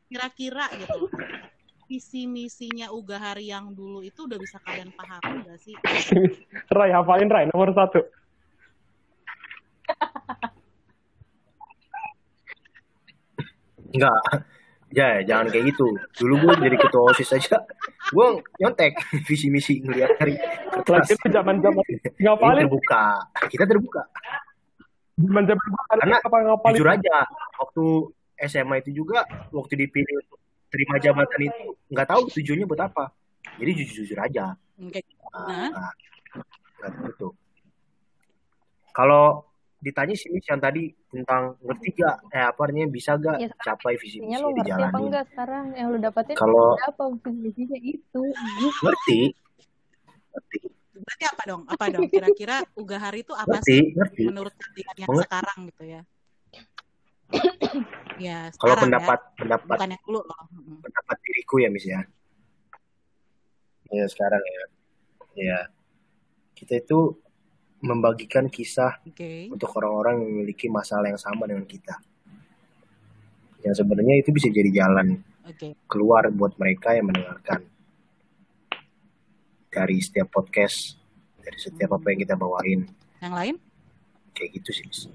kira-kira 0.08 0.72
gitu 0.80 1.12
visi 1.94 2.26
misinya 2.26 2.90
Uga 2.90 3.22
Hari 3.22 3.54
yang 3.54 3.70
dulu 3.70 4.02
itu 4.02 4.26
udah 4.26 4.42
bisa 4.42 4.58
kalian 4.66 4.90
pahami 4.98 5.46
gak 5.46 5.62
sih? 5.62 5.78
Rai, 6.74 6.90
hafalin 6.90 7.30
Rai, 7.30 7.46
nomor 7.54 7.70
satu. 7.70 8.02
enggak 13.94 14.26
ya 14.90 15.22
jangan 15.22 15.54
kayak 15.54 15.70
gitu. 15.70 15.86
Dulu 16.18 16.34
gue 16.50 16.54
jadi 16.66 16.78
ketua 16.82 17.14
osis 17.14 17.30
aja. 17.30 17.62
Gue 18.10 18.42
nyontek 18.58 18.98
visi 19.30 19.54
misi 19.54 19.86
ngeliat 19.86 20.18
hari 20.18 20.34
kertas 20.74 21.06
Lagi 21.06 21.14
itu 21.14 21.28
zaman-zaman 21.30 21.84
ngapalin, 22.18 22.66
terbuka. 22.66 23.06
Kita 23.54 23.70
terbuka. 23.70 24.02
Zaman-zaman 25.14 25.62
Karena 25.94 26.18
apa 26.18 26.38
ngapalin. 26.42 26.74
jujur 26.74 26.90
aja 26.90 27.18
waktu 27.62 27.86
SMA 28.50 28.82
itu 28.82 29.06
juga 29.06 29.30
waktu 29.54 29.86
dipilih 29.86 30.26
untuk 30.26 30.42
terima 30.74 30.98
jabatan 30.98 31.42
itu 31.46 31.64
nggak 31.88 32.08
tahu 32.10 32.22
tujuannya 32.34 32.66
buat 32.66 32.82
apa. 32.84 33.06
Jadi 33.54 33.72
jujur 33.76 33.96
jujur 34.02 34.18
aja 34.18 34.58
Oke. 34.76 35.00
nah, 35.30 35.70
Nah. 35.70 35.92
nah, 36.82 36.90
gitu. 37.06 37.30
Kalau 38.90 39.46
ditanya 39.78 40.16
sih 40.16 40.32
yang 40.40 40.58
tadi 40.58 40.88
tentang 41.08 41.60
ngerti 41.60 41.92
gak 41.94 42.16
eh 42.32 42.40
apa 42.42 42.60
artinya 42.64 42.88
bisa 42.88 43.14
gak 43.16 43.36
Iya, 43.36 43.52
capai 43.60 44.00
visi 44.00 44.18
misi 44.18 44.40
lu 44.40 44.50
ngerti 44.50 44.72
apa 44.72 44.98
enggak 44.98 45.26
sekarang? 45.30 45.66
Yang 45.76 45.88
lu 45.88 45.98
dapetin 46.00 46.36
Kalau- 46.36 46.74
apa 46.80 47.04
visinya 47.28 47.78
itu. 47.78 48.22
Ngerti. 48.80 49.20
Ngerti. 50.32 50.60
Berarti 50.96 51.26
apa 51.28 51.42
dong? 51.44 51.62
Apa 51.68 51.86
dong? 51.92 52.08
Kira-kira 52.08 52.64
Uga 52.74 52.96
Hari 52.98 53.22
itu 53.22 53.36
apa 53.36 53.60
ngerti 53.60 53.68
sih 53.68 53.82
ngerti. 53.92 54.22
menurut 54.24 54.54
yang 54.96 55.10
sekarang 55.20 55.58
gitu 55.68 55.84
ya? 55.84 56.02
ya, 58.20 58.50
kalau 58.60 58.76
pendapat 58.78 59.20
ya. 59.20 59.32
pendapat 59.40 59.78
Bukan 59.78 59.92
yang 59.94 60.04
dulu 60.06 60.20
loh. 60.26 60.42
Mm-mm. 60.54 60.78
pendapat 60.84 61.18
diriku 61.24 61.56
ya 61.62 61.70
Miss 61.70 61.86
ya. 61.88 62.02
Ya 63.94 64.06
sekarang 64.10 64.42
ya. 64.42 64.64
Ya. 65.34 65.60
Kita 66.54 66.80
itu 66.80 67.18
membagikan 67.84 68.48
kisah 68.48 69.04
Oke. 69.04 69.52
untuk 69.52 69.68
orang-orang 69.76 70.24
yang 70.24 70.30
memiliki 70.32 70.72
masalah 70.72 71.12
yang 71.12 71.20
sama 71.20 71.44
dengan 71.46 71.68
kita. 71.68 72.00
Yang 73.60 73.84
sebenarnya 73.84 74.24
itu 74.24 74.32
bisa 74.32 74.48
jadi 74.48 74.72
jalan 74.72 75.20
Oke. 75.44 75.76
keluar 75.92 76.32
buat 76.32 76.56
mereka 76.56 76.96
yang 76.96 77.12
mendengarkan. 77.12 77.68
Dari 79.68 79.98
setiap 80.00 80.32
podcast, 80.32 80.96
dari 81.42 81.60
setiap 81.60 82.00
apa 82.00 82.14
yang 82.16 82.20
kita 82.24 82.36
bawain. 82.40 82.88
Yang 83.20 83.34
lain? 83.34 83.56
Kayak 84.32 84.50
gitu 84.62 84.72
sih. 84.72 85.12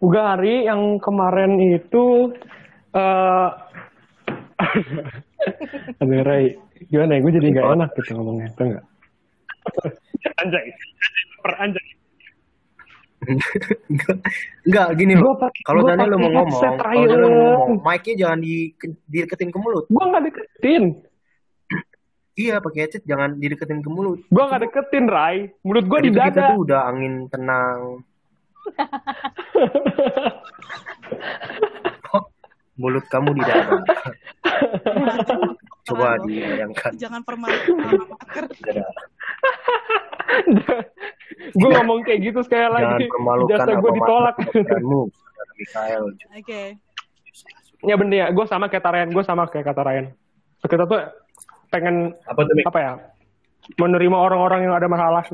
Miss. 0.00 0.06
Uga 0.08 0.20
hari 0.34 0.64
yang 0.64 0.96
kemarin 0.96 1.60
itu 1.60 2.32
eh 2.96 3.48
Aduh 6.00 6.20
Rai, 6.24 6.52
gimana 6.88 7.16
ya? 7.16 7.20
Gue 7.24 7.32
jadi 7.32 7.48
gak 7.52 7.68
enak 7.76 7.90
gitu 7.96 8.10
ngomongnya, 8.16 8.48
tau 8.56 8.66
gak? 8.72 8.84
anjay, 10.40 10.66
per 11.44 11.52
anjay. 11.60 11.86
Enggak, 13.92 14.16
enggak 14.64 14.88
gini 14.96 15.12
loh. 15.12 15.36
Gua 15.36 15.52
Kalau 15.68 15.80
gua 15.84 15.92
tadi 15.92 16.08
lo 16.08 16.16
mau 16.16 16.32
ngomong, 16.40 16.60
kalau 16.80 17.04
tadi 17.04 17.20
lo 17.20 17.28
ngomong, 17.28 17.84
mic-nya 17.84 18.14
jangan 18.16 18.38
di, 18.40 18.72
dideketin 19.04 19.52
ke 19.52 19.58
mulut. 19.60 19.84
Gue 19.92 20.04
gak 20.08 20.24
deketin, 20.24 20.84
Iya, 22.40 22.64
pakai 22.64 22.88
headset 22.88 23.04
jangan 23.04 23.36
dideketin 23.36 23.84
ke 23.84 23.90
mulut. 23.92 24.24
gue 24.24 24.44
gak 24.48 24.64
deketin 24.64 25.04
Rai. 25.04 25.52
Menurut 25.60 25.84
gue 25.84 25.98
di 26.08 26.10
kita 26.16 26.32
dada. 26.32 26.56
tuh 26.56 26.64
udah 26.64 26.80
angin 26.88 27.28
tenang. 27.28 27.80
Mulut 32.80 33.04
kamu 33.12 33.36
di 33.36 33.42
dada? 33.44 33.76
Coba 35.88 36.16
dibayangkan. 36.24 36.90
Jangan 36.96 37.20
permalukan 37.28 37.76
gue 41.50 41.68
ngomong 41.74 42.06
kayak 42.06 42.20
gitu 42.30 42.40
sekali 42.46 42.62
Jangan 42.62 42.96
lagi. 42.96 43.04
permalukan 43.10 43.50
Jasa 43.58 43.72
gue 43.76 43.90
ditolak. 43.98 44.36
Mikael. 45.60 46.04
Oke. 46.40 46.62
ya 47.80 47.96
bener 47.96 48.16
ya, 48.16 48.26
gue 48.28 48.44
sama 48.44 48.68
kayak 48.68 48.84
Tarayan, 48.84 49.08
gue 49.08 49.24
sama 49.24 49.48
kayak 49.48 49.72
kata 49.72 49.82
Ryan. 49.84 50.06
Kita 50.64 50.84
tuh 50.84 51.00
pengen 51.72 52.12
Apa 52.28 52.44
tuh, 52.44 52.54
apa 52.64 52.78
ya? 52.80 52.92
Menerima 53.80 54.16
orang-orang 54.16 54.68
yang 54.68 54.74
ada 54.76 54.88
masalah. 54.88 55.24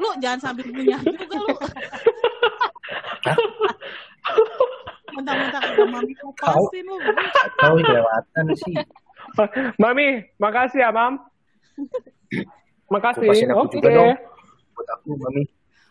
Lu 0.00 0.08
jangan 0.16 0.40
sambil 0.40 0.64
punya 0.72 0.96
juga 1.04 1.36
lu. 1.36 1.48
Mentang-mentang 5.12 5.60
ada 5.60 5.84
mami 5.84 6.14
kupasin 6.16 6.84
lu. 6.88 6.96
Tahu 7.60 7.74
kelewatan 7.84 8.44
sih. 8.56 8.74
Mami, 9.76 10.24
makasih 10.40 10.80
ya, 10.80 10.90
Mam. 10.90 11.20
Makasih. 12.88 13.28
Oke. 13.52 13.78
juga 13.78 13.88
dong. 13.92 14.16
Buat 14.72 14.88
aku, 14.96 15.10
Mami. 15.20 15.42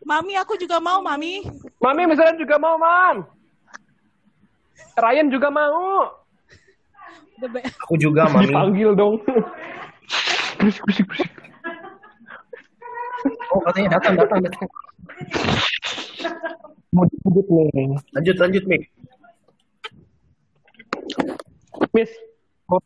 Mami 0.01 0.33
aku 0.41 0.53
juga 0.57 0.81
mau, 0.81 0.99
Mami. 1.05 1.45
Mami 1.77 2.01
misalnya 2.09 2.35
juga 2.41 2.57
mau, 2.57 2.75
Mam. 2.81 3.29
Ryan 4.97 5.27
juga 5.29 5.47
mau. 5.53 6.09
Aku 7.85 7.95
juga, 8.01 8.25
Mami. 8.33 8.49
Dipanggil 8.49 8.91
dong. 8.97 9.21
Berisik, 10.59 10.81
berisik, 10.83 11.05
berisik. 11.07 11.38
Oh, 13.49 13.59
katanya 13.65 13.97
datang, 13.97 14.13
datang, 14.17 14.39
datang. 14.45 14.67
Mau 16.93 17.05
disebut 17.09 17.45
nih. 17.49 17.87
Lanjut, 18.13 18.35
lanjut, 18.37 18.63
Mik. 18.69 18.83
Miss. 21.93 22.11
Oh. 22.69 22.81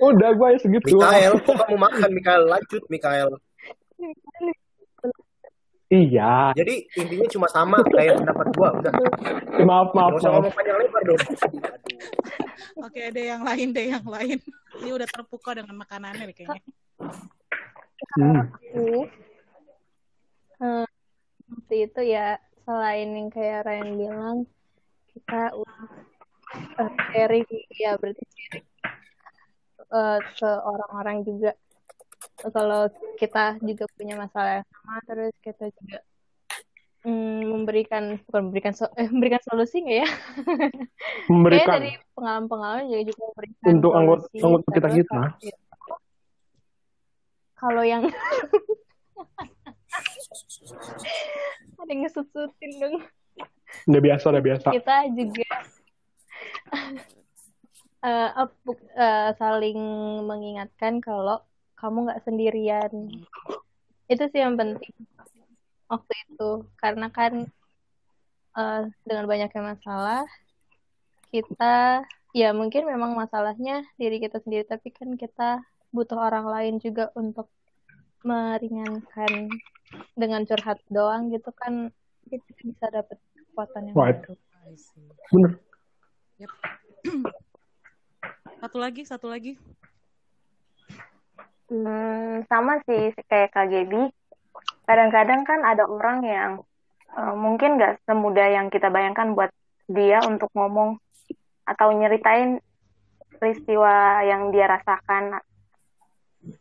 Udah 0.00 0.30
gue 0.32 0.48
segitu. 0.58 0.96
Mikael, 0.96 1.32
kok 1.44 1.54
kamu 1.54 1.76
makan, 1.78 2.10
Mikael? 2.10 2.42
Lanjut, 2.48 2.82
Mikael. 2.90 3.30
Iya. 5.90 6.54
Jadi 6.54 6.86
intinya 7.02 7.26
cuma 7.34 7.46
sama 7.50 7.82
kayak 7.90 8.22
pendapat 8.22 8.46
gua. 8.54 8.70
Udah, 8.78 8.94
Maaf, 9.66 9.90
maaf, 9.90 10.14
nggak 10.14 10.22
usah 10.22 10.30
maaf. 10.30 10.38
ngomong 10.38 10.54
panjang 10.54 10.76
lebar 10.78 11.02
dong. 11.02 11.22
Oke, 12.86 13.00
ada 13.10 13.20
yang 13.20 13.42
lain 13.42 13.68
deh, 13.74 13.86
yang 13.98 14.06
lain. 14.06 14.38
Ini 14.80 14.90
udah 14.94 15.08
terpukau 15.10 15.50
dengan 15.50 15.74
makanannya 15.74 16.30
nih 16.30 16.36
kayaknya. 16.38 16.62
Hmm. 18.16 18.36
aku 18.48 19.06
eh, 20.60 20.86
itu 21.70 22.00
ya 22.02 22.36
selain 22.64 23.08
yang 23.12 23.28
kayak 23.28 23.66
Ryan 23.66 23.90
bilang 23.96 24.36
kita 25.12 25.52
eh, 26.80 26.90
sharing 27.12 27.44
ya 27.76 27.96
berarti 28.00 28.24
sharing 28.24 28.66
eh, 29.90 30.18
ke 30.36 30.50
orang-orang 30.64 31.22
juga 31.24 31.52
kalau 32.52 32.88
kita 33.20 33.60
juga 33.60 33.84
punya 33.96 34.16
masalah 34.16 34.60
yang 34.60 34.68
sama 34.72 34.96
terus 35.04 35.34
kita 35.44 35.68
juga 35.76 35.98
mm, 37.04 37.40
memberikan 37.48 38.16
bukan 38.28 38.40
memberikan 38.48 38.72
so- 38.76 38.92
eh, 38.96 39.08
memberikan 39.08 39.40
solusi 39.44 39.84
nggak 39.84 39.98
ya 40.04 40.08
Kayaknya 40.40 41.28
Memberikan 41.28 41.78
dari 41.80 41.92
pengalaman-pengalaman 42.16 42.84
juga 42.88 43.02
juga 43.12 43.22
memberikan 43.32 43.70
untuk 43.76 43.92
anggota 43.92 44.24
anggota 44.36 44.68
kita 44.72 44.88
kita. 44.94 45.20
kalau- 45.40 45.68
Kalau 47.60 47.84
yang 47.84 48.08
ada 51.80 51.90
yang 51.92 52.00
ngesut-sutin 52.08 52.72
dong. 52.80 53.04
Udah 53.84 54.00
biasa, 54.00 54.24
udah 54.32 54.40
biasa. 54.40 54.72
Kita 54.72 54.96
juga 55.12 55.52
ap- 58.40 58.64
eh, 58.96 59.30
saling 59.36 59.78
mengingatkan 60.24 61.04
kalau 61.04 61.44
kamu 61.76 62.08
nggak 62.08 62.24
sendirian. 62.24 62.92
Itu 64.08 64.24
sih 64.32 64.40
yang 64.40 64.56
penting 64.56 64.96
waktu 65.90 66.12
itu 66.30 66.64
karena 66.80 67.12
kan 67.12 67.44
eh, 68.56 68.80
dengan 69.04 69.26
banyaknya 69.26 69.74
masalah 69.76 70.22
kita 71.34 72.06
ya 72.30 72.54
mungkin 72.54 72.86
memang 72.86 73.18
masalahnya 73.18 73.82
diri 73.98 74.22
kita 74.22 74.38
sendiri 74.38 74.62
tapi 74.66 74.94
kan 74.94 75.18
kita 75.18 75.66
butuh 75.90 76.18
orang 76.18 76.46
lain 76.46 76.74
juga 76.78 77.10
untuk 77.18 77.50
meringankan 78.22 79.48
dengan 80.14 80.44
curhat 80.46 80.78
doang 80.92 81.32
gitu 81.34 81.50
kan 81.56 81.90
kita 82.30 82.46
bisa 82.62 82.86
dapat 82.92 83.18
kekuatan 83.34 83.90
yang 83.90 83.96
Right. 83.96 84.22
baru. 84.22 84.34
Bener. 85.34 85.52
Satu 88.60 88.76
lagi, 88.76 89.02
satu 89.08 89.26
lagi. 89.26 89.56
Hmm, 91.70 92.44
sama 92.50 92.82
sih 92.84 93.14
kayak 93.30 93.54
Kak 93.54 93.70
Gaby. 93.70 94.10
Kadang-kadang 94.84 95.42
kan 95.46 95.60
ada 95.64 95.86
orang 95.86 96.18
yang 96.26 96.50
eh, 97.10 97.34
mungkin 97.34 97.78
nggak 97.78 98.06
semudah 98.06 98.46
yang 98.52 98.70
kita 98.70 98.90
bayangkan 98.92 99.34
buat 99.34 99.50
dia 99.90 100.22
untuk 100.22 100.50
ngomong 100.54 100.98
atau 101.66 101.90
nyeritain 101.94 102.62
peristiwa 103.38 104.22
yang 104.22 104.54
dia 104.54 104.70
rasakan. 104.70 105.40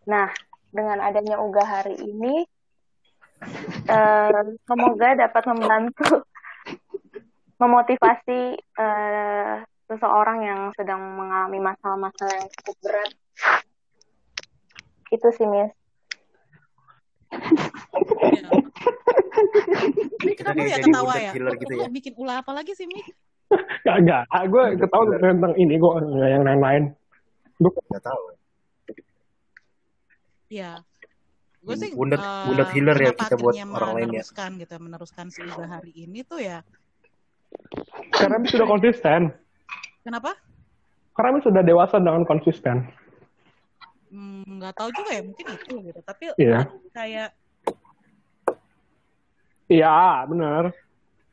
Nah, 0.08 0.28
dengan 0.70 1.00
adanya 1.02 1.42
Uga 1.42 1.64
hari 1.66 1.96
ini, 1.98 2.46
eh, 3.90 4.42
semoga 4.68 5.10
dapat 5.18 5.44
membantu 5.50 6.24
memotivasi 7.62 8.42
eh, 8.60 9.54
seseorang 9.90 10.40
yang 10.46 10.62
sedang 10.78 11.02
mengalami 11.18 11.60
masalah-masalah 11.60 12.34
yang 12.38 12.50
cukup 12.62 12.76
berat. 12.86 13.12
Itu 15.10 15.28
sih, 15.34 15.48
Miss. 15.50 15.74
Ini 20.20 20.34
Kita 20.36 20.52
kenapa 20.52 20.68
ya 20.68 20.78
ketawa 20.84 21.14
ya? 21.18 21.32
gitu 21.34 21.74
ya. 21.80 21.88
Bikin 21.90 22.14
ulah 22.20 22.44
apa 22.44 22.52
lagi 22.54 22.76
sih, 22.76 22.86
Mi? 22.86 23.02
Gak, 23.82 23.98
gak. 24.06 24.24
Gue 24.52 24.78
ketawa 24.78 25.18
tentang 25.18 25.54
ini, 25.58 25.82
gue 25.82 25.92
yang 26.22 26.46
lain-lain. 26.46 26.94
Gue 27.58 27.72
Nggak 27.90 28.04
tahu. 28.06 28.39
Ya. 30.50 30.82
Gue 31.60 31.76
sih 31.76 31.92
Wounded- 31.92 32.18
eh, 32.18 32.46
wounded 32.48 32.70
healer 32.72 32.98
ya 32.98 33.12
kita 33.12 33.36
buat 33.36 33.54
orang 33.54 33.92
lain 33.94 34.10
ya. 34.10 34.24
meneruskan 34.24 34.50
gitu, 34.58 34.74
meneruskan 34.76 35.26
si 35.28 35.40
Uga 35.42 35.66
hari 35.70 35.92
ini 35.96 36.24
tuh 36.24 36.40
ya. 36.40 36.64
karena 38.12 38.38
sudah 38.46 38.66
konsisten. 38.66 39.34
Kenapa? 40.02 40.38
Karena 41.12 41.30
Miss 41.34 41.44
sudah 41.44 41.60
dewasa 41.60 41.98
dengan 41.98 42.24
konsisten. 42.24 42.86
Hmm, 44.08 44.46
nggak 44.58 44.74
tahu 44.74 44.90
juga 44.92 45.12
ya, 45.12 45.22
mungkin 45.22 45.46
itu 45.50 45.74
gitu. 45.84 46.00
Tapi 46.02 46.24
Iya. 46.36 46.60
kayak 46.90 47.30
Iya, 49.68 50.26
bener. 50.26 50.74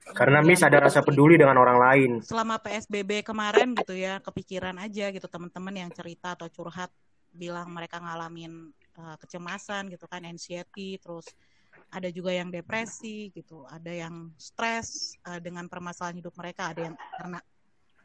Karena 0.06 0.38
Miss 0.40 0.60
ada 0.60 0.78
rasa 0.78 1.00
peduli 1.00 1.34
dengan 1.34 1.56
orang 1.56 1.78
lain. 1.80 2.10
selama 2.20 2.56
PSBB 2.58 3.20
kemarin 3.22 3.74
gitu 3.74 3.92
ya 3.92 4.20
kepikiran 4.20 4.76
aja 4.78 5.08
gitu 5.08 5.26
teman-teman 5.26 5.74
yang 5.74 5.90
cerita 5.90 6.32
atau 6.32 6.46
curhat 6.46 6.92
bilang 7.28 7.68
mereka 7.68 7.98
ngalamin 7.98 8.70
uh, 8.98 9.16
kecemasan 9.20 9.92
gitu 9.92 10.04
kan 10.08 10.24
anxiety 10.24 11.00
terus 11.00 11.28
ada 11.92 12.10
juga 12.10 12.34
yang 12.34 12.50
depresi 12.50 13.30
gitu 13.30 13.62
ada 13.68 13.92
yang 13.92 14.32
stres 14.36 15.14
uh, 15.28 15.38
dengan 15.38 15.70
permasalahan 15.70 16.18
hidup 16.18 16.34
mereka 16.34 16.74
ada 16.74 16.90
yang 16.90 16.96
karena 17.20 17.38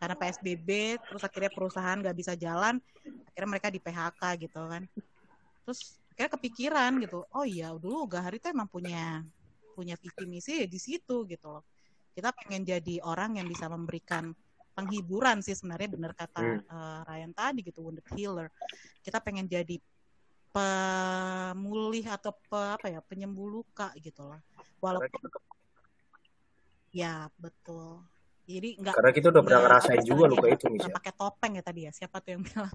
karena 0.01 0.15
PSBB 0.17 0.69
terus 0.97 1.21
akhirnya 1.21 1.51
perusahaan 1.54 1.97
nggak 2.01 2.17
bisa 2.17 2.34
jalan 2.34 2.82
akhirnya 3.30 3.49
mereka 3.54 3.67
di 3.69 3.80
PHK 3.80 4.21
gitu 4.49 4.62
kan. 4.65 4.84
Terus 5.62 6.01
akhirnya 6.12 6.32
kepikiran 6.36 6.91
gitu 7.06 7.23
oh 7.23 7.45
iya 7.45 7.71
dulu 7.77 8.10
Gahari 8.10 8.41
tuh 8.41 8.51
emang 8.51 8.67
punya 8.67 9.23
punya 9.71 9.95
visi 9.95 10.23
misi 10.27 10.51
ya 10.65 10.67
di 10.67 10.80
situ 10.82 11.23
gitu 11.30 11.47
loh. 11.47 11.63
Kita 12.12 12.34
pengen 12.36 12.67
jadi 12.67 12.99
orang 13.06 13.39
yang 13.39 13.47
bisa 13.47 13.71
memberikan 13.71 14.36
penghiburan 14.75 15.39
sih 15.45 15.56
sebenarnya 15.56 15.89
benar 15.95 16.12
kata 16.17 16.41
eh, 16.60 16.99
Ryan 17.08 17.32
tadi 17.32 17.60
gitu 17.63 17.80
wounded 17.86 18.06
healer. 18.17 18.49
Kita 19.06 19.21
pengen 19.23 19.47
jadi 19.47 19.77
pemulih 20.51 22.05
atau 22.05 22.31
pe, 22.35 22.59
apa 22.75 22.87
ya 22.87 22.99
penyembuh 22.99 23.47
luka 23.47 23.91
gitu 23.97 24.27
loh 24.27 24.39
walaupun 24.83 25.19
ya 26.91 27.31
betul 27.39 28.03
jadi 28.43 28.75
nggak 28.83 28.93
Karena 28.99 29.11
kita 29.15 29.27
udah 29.31 29.43
pernah 29.47 29.61
ngerasain 29.63 30.01
juga 30.03 30.23
luka 30.27 30.47
itu, 30.51 30.65
Miss. 30.67 30.83
nggak 30.83 30.91
ya. 30.91 30.97
pakai 30.99 31.13
topeng 31.15 31.51
ya 31.55 31.63
tadi 31.63 31.81
ya 31.87 31.91
siapa 31.95 32.19
tuh 32.19 32.29
yang 32.35 32.43
bilang 32.43 32.73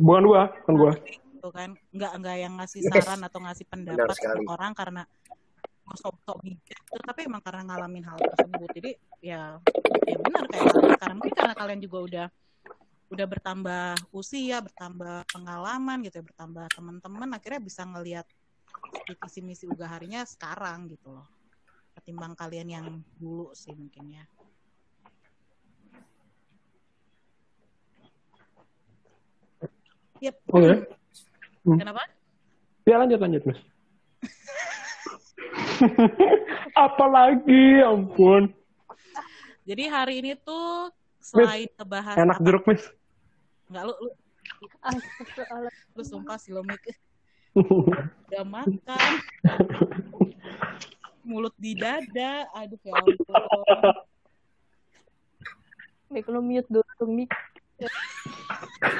Bukan 0.00 0.22
gua, 0.24 0.42
bukan 0.64 0.74
gua. 0.76 0.92
gitu 1.32 1.48
kan 1.48 1.70
nggak 1.94 2.12
nggak 2.20 2.36
yang 2.36 2.52
ngasih 2.60 2.80
Yes. 2.84 2.92
saran 2.98 3.20
atau 3.24 3.38
ngasih 3.40 3.64
pendapat 3.66 4.16
ke 4.16 4.42
orang 4.44 4.72
karena 4.76 5.02
sok-sok 5.88 6.44
bijak 6.44 6.76
gitu, 6.84 7.00
tapi 7.00 7.24
emang 7.24 7.40
karena 7.40 7.64
ngalamin 7.64 8.04
hal 8.04 8.20
tersebut 8.20 8.68
jadi 8.76 8.90
ya 9.24 9.56
ya 10.04 10.16
benar 10.20 10.44
kayak 10.44 10.68
kalian 10.68 10.92
sekarang 11.00 11.16
mungkin 11.16 11.32
karena 11.34 11.54
kalian 11.56 11.80
juga 11.80 11.98
udah 12.04 12.26
udah 13.08 13.26
bertambah 13.26 13.84
usia 14.12 14.60
bertambah 14.60 15.24
pengalaman 15.32 16.04
gitu 16.04 16.20
ya 16.20 16.24
bertambah 16.28 16.66
teman-teman 16.76 17.28
akhirnya 17.32 17.60
bisa 17.64 17.82
ngelihat 17.88 18.26
visi 19.24 19.40
misi 19.40 19.64
uga 19.64 19.88
harinya 19.88 20.20
sekarang 20.28 20.92
gitu 20.92 21.16
loh 21.16 21.24
ketimbang 21.96 22.36
kalian 22.36 22.68
yang 22.68 22.86
dulu 23.16 23.50
sih 23.56 23.72
mungkin 23.72 24.22
ya 24.22 24.24
Yep. 30.18 30.34
Oke. 30.50 30.74
Hmm. 31.62 31.78
Kenapa? 31.78 32.02
Ya 32.82 32.98
lanjut, 32.98 33.22
lanjut, 33.22 33.42
Miss. 33.46 33.60
Apalagi, 36.74 37.78
ya 37.78 37.94
ampun. 37.94 38.50
Jadi 39.62 39.84
hari 39.86 40.14
ini 40.24 40.32
tuh 40.42 40.90
selain 41.22 41.70
ngebahas 41.78 42.16
Enak 42.18 42.36
apa- 42.40 42.44
jeruk, 42.50 42.64
Miss. 42.66 42.82
Enggak 43.68 43.84
lu 43.84 43.94
lu, 44.00 44.10
lu 45.96 46.02
sumpah 46.02 46.36
sih 46.40 46.56
lo 46.56 46.64
Mik. 46.64 46.84
Udah 48.28 48.44
makan. 48.48 49.10
Mulut 51.24 51.52
di 51.60 51.76
dada. 51.76 52.48
Aduh 52.56 52.80
ya 52.80 52.96
ampun. 52.96 53.34
Mik 56.08 56.26
lu 56.32 56.40
mute 56.40 56.68
dulu 56.72 57.04
Mik. 57.12 57.30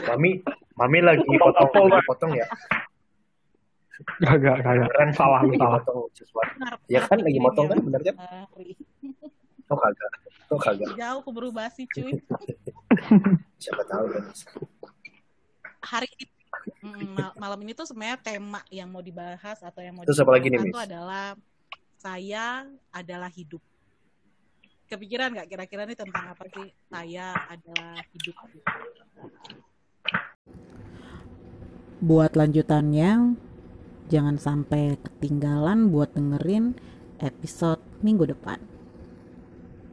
Mami, 0.07 0.45
Mami 0.79 0.99
lagi 1.03 1.25
potong, 1.41 1.89
lagi 1.91 2.05
potong 2.07 2.33
ya. 2.37 2.47
Gak, 4.23 4.39
gak, 4.39 4.57
gak. 4.63 4.87
Keren 4.95 5.11
Salah, 5.11 5.43
salah. 5.43 5.83
potong 5.83 6.07
Ya 6.87 7.03
kan 7.03 7.19
lagi 7.19 7.39
motong 7.43 7.67
kan, 7.67 7.79
bener 7.83 8.01
kan? 8.07 8.17
Oh 9.69 9.77
kagak. 9.77 10.13
Kok 10.49 10.61
kagak? 10.65 10.97
Jauh 10.97 11.21
keburu 11.21 11.53
basi 11.53 11.85
cuy. 11.85 12.17
Siapa 13.63 13.85
tahu 13.85 14.05
kan. 14.17 14.25
Hari 15.85 16.09
ini 16.17 16.27
mm, 16.83 17.07
mal- 17.13 17.37
malam 17.37 17.61
ini 17.69 17.77
tuh 17.77 17.85
sebenarnya 17.85 18.17
tema 18.17 18.65
yang 18.73 18.89
mau 18.89 19.05
dibahas 19.05 19.61
atau 19.61 19.85
yang 19.85 19.93
mau 19.93 20.09
Terus 20.09 20.19
apa 20.25 20.33
lagi 20.33 20.49
nih, 20.49 20.73
tuh 20.73 20.81
adalah 20.81 21.37
saya 22.01 22.65
adalah 22.89 23.29
hidup. 23.29 23.61
Kepikiran 24.89 25.37
nggak 25.37 25.49
kira-kira 25.53 25.85
nih 25.85 26.01
tentang 26.01 26.33
apa 26.33 26.45
sih 26.49 26.73
saya 26.89 27.37
adalah 27.53 28.01
hidup? 28.17 28.37
Buat 32.01 32.41
lanjutannya, 32.41 33.37
jangan 34.09 34.37
sampai 34.41 34.97
ketinggalan 34.97 35.93
buat 35.93 36.17
dengerin 36.17 36.73
episode 37.21 37.85
minggu 38.01 38.33
depan. 38.33 38.78